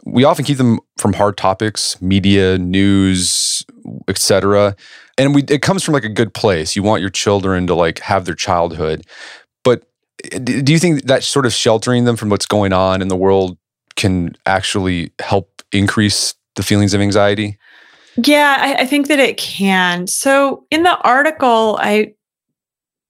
[0.05, 3.65] we often keep them from hard topics, media, news,
[4.09, 4.77] etc.
[5.17, 6.77] And we it comes from like a good place.
[6.77, 9.05] You want your children to like have their childhood.
[9.65, 9.85] But
[10.33, 13.17] eh, do you think that sort of sheltering them from what's going on in the
[13.17, 13.59] world
[13.97, 17.59] can actually help increase the feelings of anxiety?
[18.25, 20.07] Yeah, I, I think that it can.
[20.07, 22.15] So in the article, I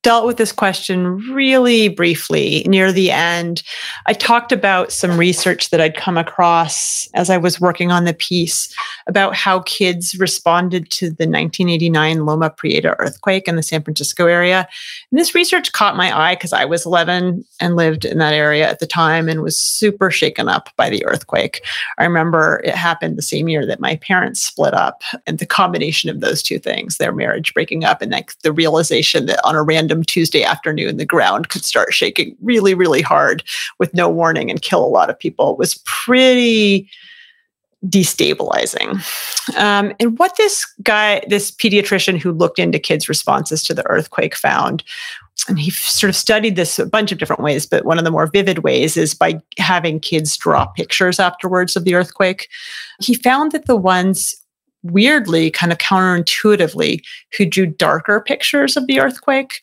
[0.02, 3.62] dealt with this question really briefly near the end.
[4.06, 8.14] I talked about some research that I'd come across as I was working on the
[8.14, 8.72] piece
[9.08, 14.68] about how kids responded to the 1989 Loma Prieta earthquake in the San Francisco area.
[15.10, 18.68] And this research caught my eye because I was 11 and lived in that area
[18.68, 21.64] at the time and was super shaken up by the earthquake.
[21.98, 26.08] I remember it happened the same year that my parents split up, and the combination
[26.08, 29.62] of those two things, their marriage breaking up, and like the realization that on a
[29.62, 33.42] random Tuesday afternoon, the ground could start shaking really, really hard
[33.78, 36.88] with no warning and kill a lot of people was pretty
[37.86, 39.00] destabilizing.
[39.56, 44.34] Um, and what this guy, this pediatrician who looked into kids' responses to the earthquake
[44.34, 44.82] found
[45.46, 48.10] and he sort of studied this a bunch of different ways, but one of the
[48.10, 52.48] more vivid ways is by having kids draw pictures afterwards of the earthquake.
[53.00, 54.34] He found that the ones
[54.82, 57.00] weirdly, kind of counterintuitively,
[57.36, 59.60] who drew darker pictures of the earthquake,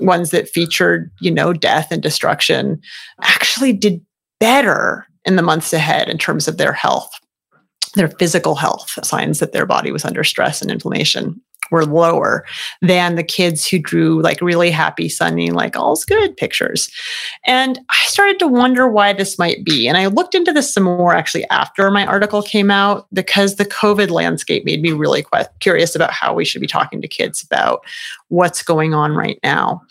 [0.00, 2.80] ones that featured, you know, death and destruction,
[3.22, 4.00] actually did
[4.40, 7.10] better in the months ahead in terms of their health,
[7.94, 12.44] their physical health, signs that their body was under stress and inflammation were lower
[12.80, 16.90] than the kids who drew like really happy, sunny, like all's good pictures.
[17.44, 19.88] And I started to wonder why this might be.
[19.88, 23.64] And I looked into this some more actually after my article came out because the
[23.64, 27.42] COVID landscape made me really quite curious about how we should be talking to kids
[27.42, 27.84] about
[28.28, 29.82] what's going on right now.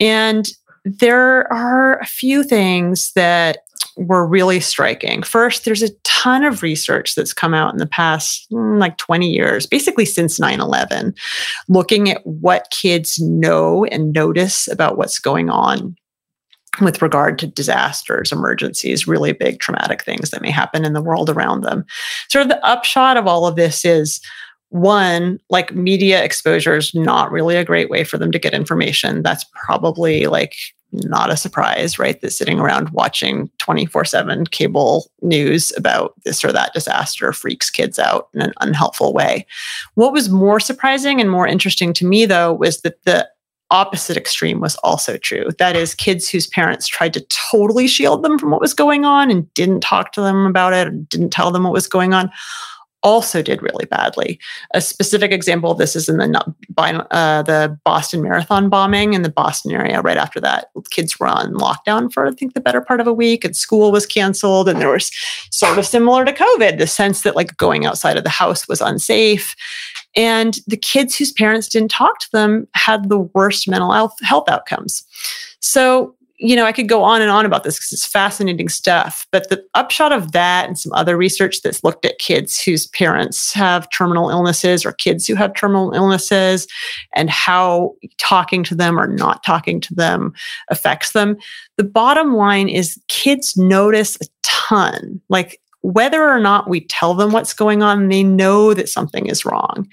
[0.00, 0.48] And
[0.84, 3.58] there are a few things that
[3.96, 5.22] were really striking.
[5.22, 9.30] First, there's a ton of research that's come out in the past mm, like 20
[9.30, 11.14] years, basically since 9 11,
[11.68, 15.96] looking at what kids know and notice about what's going on
[16.80, 21.30] with regard to disasters, emergencies, really big traumatic things that may happen in the world
[21.30, 21.84] around them.
[22.28, 24.20] Sort of the upshot of all of this is
[24.70, 29.22] one, like media exposure is not really a great way for them to get information.
[29.22, 30.54] That's probably like
[31.04, 32.20] not a surprise, right?
[32.20, 37.98] That sitting around watching 24 7 cable news about this or that disaster freaks kids
[37.98, 39.46] out in an unhelpful way.
[39.94, 43.28] What was more surprising and more interesting to me, though, was that the
[43.70, 45.48] opposite extreme was also true.
[45.58, 49.30] That is, kids whose parents tried to totally shield them from what was going on
[49.30, 52.30] and didn't talk to them about it didn't tell them what was going on
[53.06, 54.38] also did really badly.
[54.74, 59.30] A specific example of this is in the uh, the Boston Marathon bombing in the
[59.30, 60.00] Boston area.
[60.00, 63.12] Right after that, kids were on lockdown for I think the better part of a
[63.12, 64.68] week, and school was canceled.
[64.68, 65.12] And there was
[65.52, 68.80] sort of similar to COVID, the sense that like going outside of the house was
[68.80, 69.54] unsafe.
[70.16, 74.48] And the kids whose parents didn't talk to them had the worst mental health, health
[74.48, 75.04] outcomes.
[75.60, 79.26] So you know, I could go on and on about this because it's fascinating stuff.
[79.30, 83.52] But the upshot of that and some other research that's looked at kids whose parents
[83.54, 86.66] have terminal illnesses or kids who have terminal illnesses
[87.14, 90.34] and how talking to them or not talking to them
[90.70, 91.36] affects them.
[91.76, 95.20] The bottom line is kids notice a ton.
[95.28, 99.44] Like whether or not we tell them what's going on, they know that something is
[99.44, 99.86] wrong.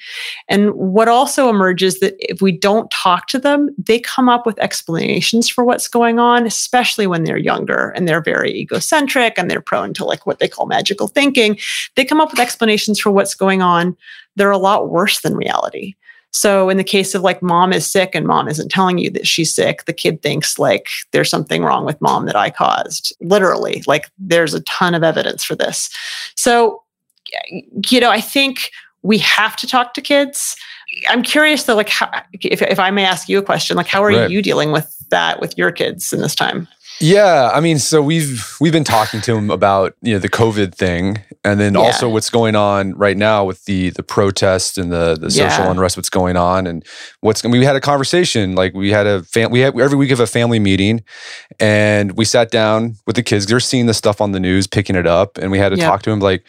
[0.49, 4.57] And what also emerges that if we don't talk to them, they come up with
[4.59, 9.61] explanations for what's going on, especially when they're younger and they're very egocentric and they're
[9.61, 11.59] prone to like what they call magical thinking.
[11.95, 13.95] They come up with explanations for what's going on.
[14.35, 15.95] They're a lot worse than reality.
[16.33, 19.27] So in the case of like mom is sick and mom isn't telling you that
[19.27, 23.15] she's sick, the kid thinks like there's something wrong with mom that I caused.
[23.21, 25.89] Literally, like there's a ton of evidence for this.
[26.35, 26.81] So,
[27.89, 28.71] you know, I think
[29.03, 30.55] we have to talk to kids.
[31.07, 32.09] I'm curious though, like how,
[32.41, 34.29] if, if I may ask you a question, like how are right.
[34.29, 36.67] you dealing with that with your kids in this time?
[36.99, 40.73] Yeah, I mean, so we've we've been talking to him about you know the COVID
[40.75, 41.81] thing, and then yeah.
[41.81, 45.71] also what's going on right now with the the protest and the the social yeah.
[45.71, 46.85] unrest, what's going on, and
[47.21, 47.43] what's.
[47.43, 50.27] we had a conversation, like we had a fam, we had every week of a
[50.27, 51.03] family meeting,
[51.59, 53.47] and we sat down with the kids.
[53.47, 55.89] They're seeing the stuff on the news, picking it up, and we had to yep.
[55.89, 56.43] talk to him like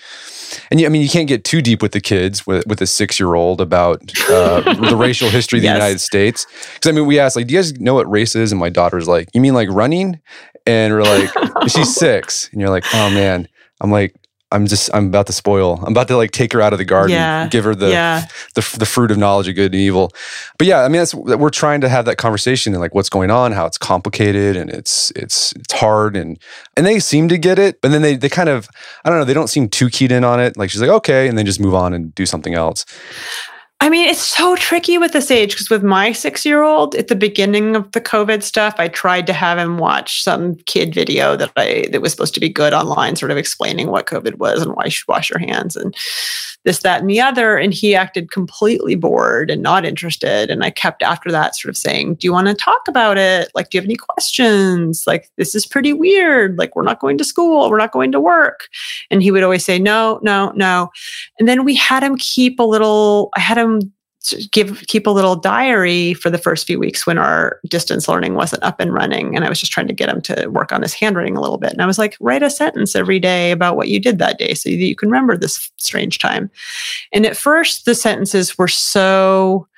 [0.70, 3.18] and I mean, you can't get too deep with the kids with, with a six
[3.18, 5.72] year old about uh, the racial history of yes.
[5.72, 6.47] the United States.
[6.74, 8.68] Because I mean, we asked like, "Do you guys know what race is?" And my
[8.68, 10.20] daughter's like, "You mean like running?"
[10.66, 11.30] And we're like,
[11.68, 12.48] "She's six.
[12.52, 13.48] And you're like, "Oh man."
[13.80, 14.14] I'm like,
[14.54, 15.80] I'm just I'm about to spoil.
[15.84, 17.48] I'm about to like take her out of the garden, yeah.
[17.48, 18.26] give her the, yeah.
[18.54, 20.12] the the fruit of knowledge of good and evil.
[20.58, 23.32] But yeah, I mean that's we're trying to have that conversation and like what's going
[23.32, 26.38] on, how it's complicated and it's it's it's hard and
[26.76, 28.68] and they seem to get it, but then they they kind of
[29.04, 30.56] I don't know, they don't seem too keyed in on it.
[30.56, 32.86] Like she's like okay, and then just move on and do something else.
[33.80, 37.08] I mean, it's so tricky with this age because with my six year old, at
[37.08, 41.36] the beginning of the COVID stuff, I tried to have him watch some kid video
[41.36, 44.62] that I that was supposed to be good online, sort of explaining what COVID was
[44.62, 45.94] and why you should wash your hands and
[46.64, 47.58] this, that, and the other.
[47.58, 50.50] And he acted completely bored and not interested.
[50.50, 53.50] And I kept after that sort of saying, Do you want to talk about it?
[53.54, 55.04] Like, do you have any questions?
[55.06, 56.58] Like, this is pretty weird.
[56.58, 58.68] Like, we're not going to school, we're not going to work.
[59.10, 60.90] And he would always say, No, no, no.
[61.38, 63.63] And then we had him keep a little, I had him
[64.50, 68.62] give keep a little diary for the first few weeks when our distance learning wasn't
[68.62, 70.94] up and running and i was just trying to get him to work on his
[70.94, 71.72] handwriting a little bit.
[71.72, 74.54] And i was like write a sentence every day about what you did that day
[74.54, 76.50] so that you can remember this strange time.
[77.12, 79.68] And at first the sentences were so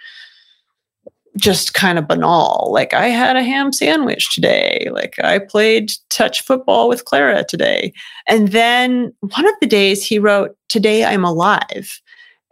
[1.37, 2.70] just kind of banal.
[2.72, 4.89] Like i had a ham sandwich today.
[4.93, 7.93] Like i played touch football with clara today.
[8.28, 12.01] And then one of the days he wrote today i'm alive.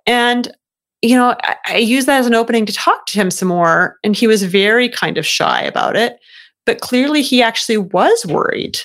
[0.06, 0.52] And
[1.04, 3.98] you know, I, I used that as an opening to talk to him some more.
[4.02, 6.18] And he was very kind of shy about it.
[6.64, 8.80] But clearly, he actually was worried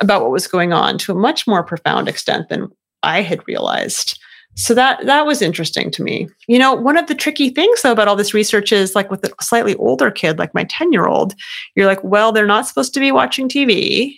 [0.00, 2.68] about what was going on to a much more profound extent than
[3.02, 4.18] I had realized.
[4.56, 6.28] So that that was interesting to me.
[6.48, 9.24] You know, one of the tricky things though about all this research is like with
[9.24, 11.34] a slightly older kid, like my 10-year-old,
[11.76, 14.16] you're like, well, they're not supposed to be watching TV,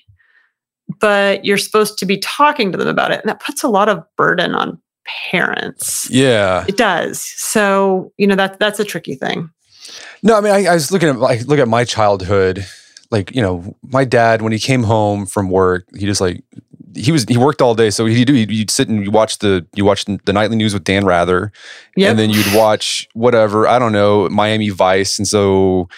[1.01, 3.21] but you're supposed to be talking to them about it.
[3.21, 6.09] And that puts a lot of burden on parents.
[6.11, 6.65] Yeah.
[6.69, 7.21] It does.
[7.21, 9.51] So, you know, that that's a tricky thing.
[10.23, 12.67] No, I mean, I, I was looking at like look at my childhood.
[13.11, 16.43] Like, you know, my dad when he came home from work, he just like
[16.95, 19.67] he was he worked all day, so he'd do you'd sit and you watch the
[19.75, 21.53] you watch the nightly news with Dan Rather,
[21.97, 22.11] yep.
[22.11, 25.89] and then you'd watch whatever I don't know Miami Vice, and so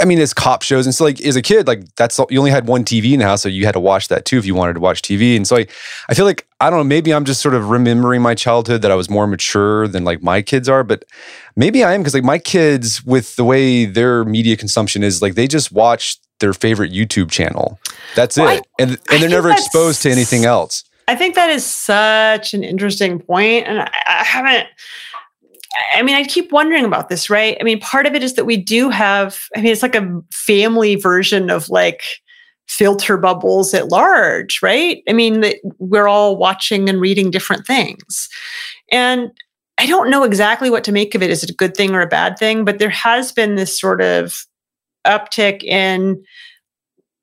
[0.00, 2.50] I mean it's cop shows, and so like as a kid like that's you only
[2.50, 4.54] had one TV in the house, so you had to watch that too if you
[4.54, 5.66] wanted to watch TV, and so I
[6.08, 8.90] I feel like I don't know maybe I'm just sort of remembering my childhood that
[8.90, 11.04] I was more mature than like my kids are, but
[11.56, 15.34] maybe I am because like my kids with the way their media consumption is like
[15.34, 17.78] they just watch their favorite YouTube channel.
[18.14, 18.66] That's well, it.
[18.78, 20.84] I, and and they're never exposed to anything else.
[21.06, 24.68] I think that is such an interesting point and I, I haven't
[25.94, 27.56] I mean, I keep wondering about this, right?
[27.60, 30.20] I mean, part of it is that we do have, I mean, it's like a
[30.30, 32.02] family version of like
[32.68, 35.02] filter bubbles at large, right?
[35.08, 35.44] I mean,
[35.78, 38.28] we're all watching and reading different things.
[38.90, 39.30] And
[39.78, 41.30] I don't know exactly what to make of it.
[41.30, 42.64] Is it a good thing or a bad thing?
[42.64, 44.44] But there has been this sort of
[45.06, 46.22] uptick in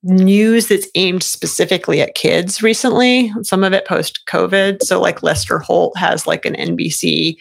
[0.03, 4.81] news that's aimed specifically at kids recently, some of it post COVID.
[4.83, 7.37] So, like Lester Holt has like an NBC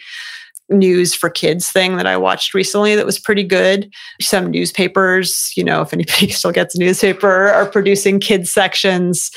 [0.71, 3.91] news for kids thing that I watched recently that was pretty good.
[4.21, 9.31] Some newspapers, you know, if anybody still gets a newspaper, are producing kids sections.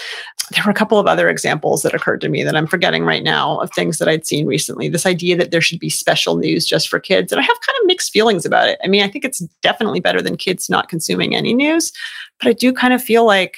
[0.50, 3.22] There were a couple of other examples that occurred to me that I'm forgetting right
[3.22, 4.88] now of things that I'd seen recently.
[4.88, 7.32] This idea that there should be special news just for kids.
[7.32, 8.78] And I have kind of mixed feelings about it.
[8.84, 11.92] I mean, I think it's definitely better than kids not consuming any news,
[12.40, 13.56] but I do kind of feel like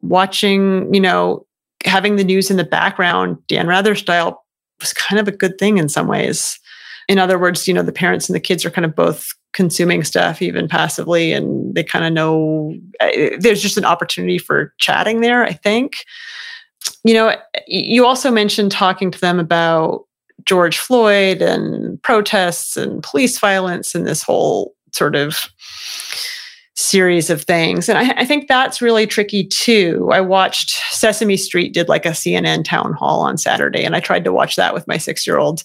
[0.00, 1.46] watching, you know,
[1.84, 4.44] having the news in the background, Dan Rather style,
[4.80, 6.58] was kind of a good thing in some ways.
[7.08, 10.02] In other words, you know, the parents and the kids are kind of both consuming
[10.02, 15.20] stuff even passively and they kind of know uh, there's just an opportunity for chatting
[15.20, 16.04] there, I think.
[17.04, 17.36] You know,
[17.66, 20.04] you also mentioned talking to them about
[20.44, 25.48] George Floyd and protests and police violence and this whole sort of
[26.76, 27.88] series of things.
[27.88, 30.10] And I, I, think that's really tricky too.
[30.12, 34.24] I watched Sesame Street did like a CNN town hall on Saturday, and I tried
[34.24, 35.62] to watch that with my six year old.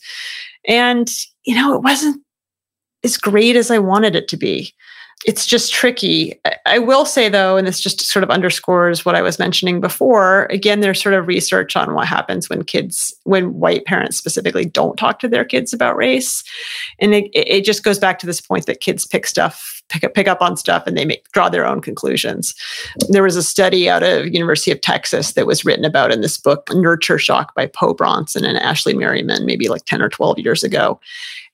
[0.68, 1.10] And,
[1.46, 2.22] you know, it wasn't
[3.04, 4.74] as great as I wanted it to be.
[5.26, 6.40] It's just tricky.
[6.66, 10.46] I will say though, and this just sort of underscores what I was mentioning before.
[10.46, 14.96] Again, there's sort of research on what happens when kids, when white parents specifically don't
[14.96, 16.42] talk to their kids about race.
[17.00, 20.14] And it, it just goes back to this point that kids pick stuff pick up,
[20.14, 22.56] pick up on stuff and they make draw their own conclusions.
[23.10, 26.38] There was a study out of University of Texas that was written about in this
[26.38, 30.64] book, Nurture Shock by Po Bronson and Ashley Merriman, maybe like 10 or 12 years
[30.64, 31.00] ago.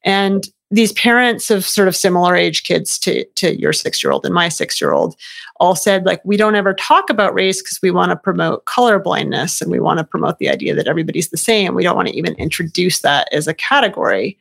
[0.04, 4.26] And these parents of sort of similar age kids to, to your six year old
[4.26, 5.16] and my six year old
[5.58, 9.00] all said, like, we don't ever talk about race because we want to promote color
[9.00, 11.76] blindness and we want to promote the idea that everybody's the same.
[11.76, 14.38] We don't want to even introduce that as a category.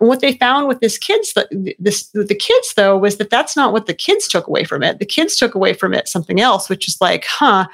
[0.00, 1.34] And what they found with this kids,
[1.78, 4.98] this the kids though, was that that's not what the kids took away from it.
[4.98, 7.66] The kids took away from it something else, which is like, huh,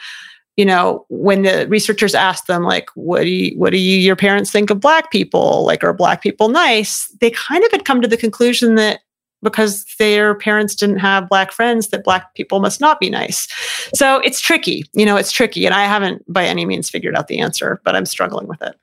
[0.57, 4.17] you know, when the researchers asked them, like, what do you, what do you, your
[4.17, 5.65] parents think of black people?
[5.65, 7.07] Like, are black people nice?
[7.21, 9.01] They kind of had come to the conclusion that
[9.43, 13.49] because their parents didn't have black friends that black people must not be nice.
[13.95, 15.67] So it's tricky, you know, it's tricky.
[15.67, 18.77] And I haven't by any means figured out the answer, but I'm struggling with it.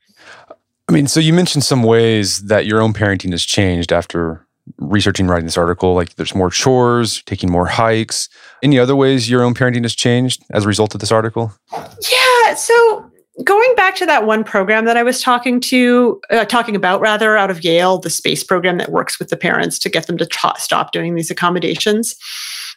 [0.90, 4.44] I mean, so you mentioned some ways that your own parenting has changed after
[4.80, 8.28] researching writing this article like there's more chores taking more hikes.
[8.64, 11.54] Any other ways your own parenting has changed as a result of this article?
[11.72, 13.12] Yeah so
[13.44, 17.38] going back to that one program that i was talking to uh, talking about rather
[17.38, 20.28] out of yale the space program that works with the parents to get them to
[20.58, 22.16] stop doing these accommodations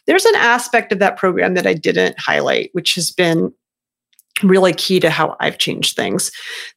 [0.05, 3.51] there's an aspect of that program that i didn't highlight which has been
[4.41, 6.31] really key to how I've changed things.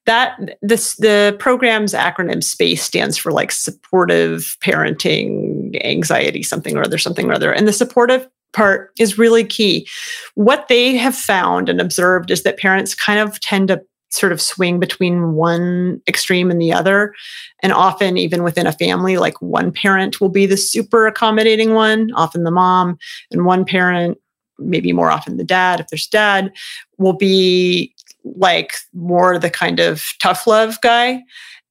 [0.04, 6.98] That this the program's acronym SPACE stands for like supportive parenting, anxiety, something or other,
[6.98, 7.52] something or other.
[7.52, 9.88] And the supportive part is really key.
[10.34, 14.40] What they have found and observed is that parents kind of tend to sort of
[14.40, 17.12] swing between one extreme and the other.
[17.62, 22.12] And often, even within a family, like one parent will be the super accommodating one,
[22.14, 22.98] often the mom,
[23.30, 24.18] and one parent
[24.59, 26.52] maybe more often the dad, if there's dad,
[26.98, 27.94] will be
[28.24, 31.22] like more the kind of tough love guy.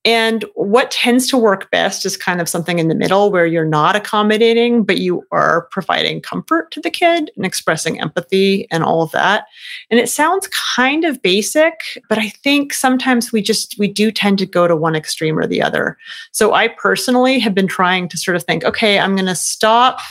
[0.05, 3.65] And what tends to work best is kind of something in the middle where you're
[3.65, 9.01] not accommodating, but you are providing comfort to the kid and expressing empathy and all
[9.01, 9.45] of that.
[9.89, 11.73] And it sounds kind of basic,
[12.07, 15.47] but I think sometimes we just, we do tend to go to one extreme or
[15.47, 15.97] the other.
[16.31, 20.01] So I personally have been trying to sort of think, okay, I'm going to stop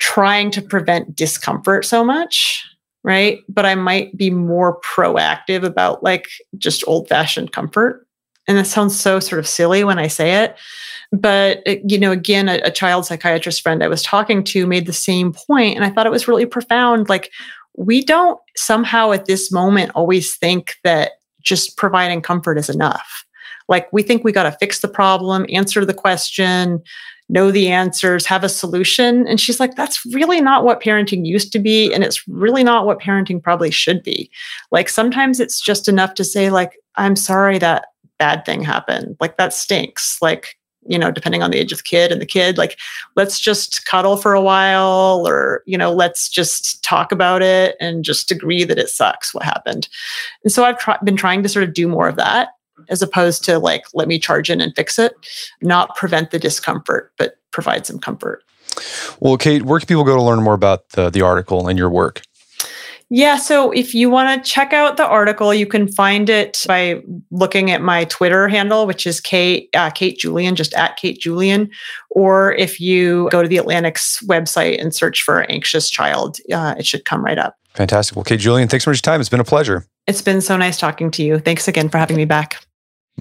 [0.00, 2.66] trying to prevent discomfort so much
[3.02, 3.40] right?
[3.48, 6.28] But i might be more proactive about like
[6.58, 8.06] just old fashioned comfort.
[8.46, 10.56] And that sounds so sort of silly when i say it
[11.12, 14.86] but uh, you know again a, a child psychiatrist friend i was talking to made
[14.86, 17.08] the same point and i thought it was really profound.
[17.08, 17.30] Like
[17.76, 23.24] we don't somehow at this moment always think that just providing comfort is enough
[23.70, 26.82] like we think we got to fix the problem answer the question
[27.30, 29.26] know the answers, have a solution.
[29.26, 31.92] And she's like, that's really not what parenting used to be.
[31.92, 34.30] And it's really not what parenting probably should be.
[34.70, 37.86] Like sometimes it's just enough to say, like, I'm sorry that
[38.18, 39.16] bad thing happened.
[39.20, 40.20] Like that stinks.
[40.20, 42.78] Like, you know, depending on the age of the kid and the kid, like,
[43.14, 48.02] let's just cuddle for a while or, you know, let's just talk about it and
[48.02, 49.88] just agree that it sucks what happened.
[50.42, 52.48] And so I've tr- been trying to sort of do more of that
[52.88, 55.14] as opposed to like, let me charge in and fix it,
[55.62, 58.42] not prevent the discomfort, but provide some comfort.
[59.20, 61.90] Well, Kate, where can people go to learn more about the, the article and your
[61.90, 62.22] work?
[63.12, 67.02] Yeah, so if you want to check out the article, you can find it by
[67.32, 71.70] looking at my Twitter handle, which is Kate uh, Kate Julian, just at Kate Julian.
[72.10, 76.86] Or if you go to the Atlantic's website and search for "anxious child," uh, it
[76.86, 77.56] should come right up.
[77.74, 78.14] Fantastic.
[78.14, 79.20] Well, Kate Julian, thanks so much for your time.
[79.20, 79.84] It's been a pleasure.
[80.06, 81.40] It's been so nice talking to you.
[81.40, 82.64] Thanks again for having me back.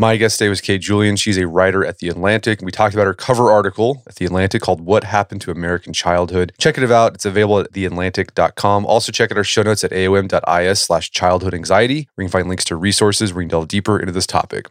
[0.02, 1.18] My guest today was Kate Julian.
[1.18, 2.62] She's a writer at The Atlantic.
[2.62, 6.54] We talked about her cover article at The Atlantic called What Happened to American Childhood.
[6.58, 7.16] Check it out.
[7.16, 8.86] It's available at theatlantic.com.
[8.86, 12.48] Also, check out our show notes at aom.is slash childhood anxiety, where you can find
[12.48, 14.68] links to resources where you can delve deeper into this topic.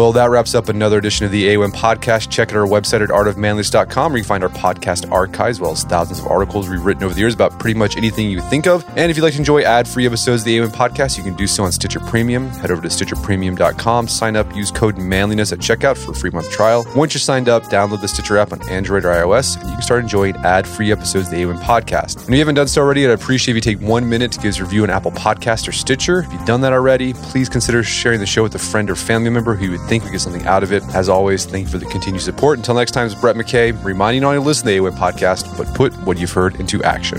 [0.00, 2.30] Well, that wraps up another edition of the AOM podcast.
[2.30, 5.84] Check out our website at artofmanliness.com where you find our podcast archives, as well as
[5.84, 8.82] thousands of articles we've written over the years about pretty much anything you think of.
[8.96, 11.34] And if you'd like to enjoy ad free episodes of the AOM podcast, you can
[11.34, 12.48] do so on Stitcher Premium.
[12.48, 16.50] Head over to StitcherPremium.com, sign up, use code manliness at checkout for a free month
[16.50, 16.86] trial.
[16.96, 19.82] Once you're signed up, download the Stitcher app on Android or iOS, and you can
[19.82, 22.16] start enjoying ad free episodes of the AOM podcast.
[22.16, 24.40] And if you haven't done so already, I'd appreciate if you take one minute to
[24.40, 26.20] give us a review on Apple Podcast or Stitcher.
[26.20, 29.28] If you've done that already, please consider sharing the show with a friend or family
[29.28, 30.84] member who you would think we get something out of it.
[30.94, 32.58] As always, thank you for the continued support.
[32.58, 34.96] Until next time, it's Brett McKay reminding you not only to listen to the AOM
[34.96, 37.18] podcast, but put what you've heard into action.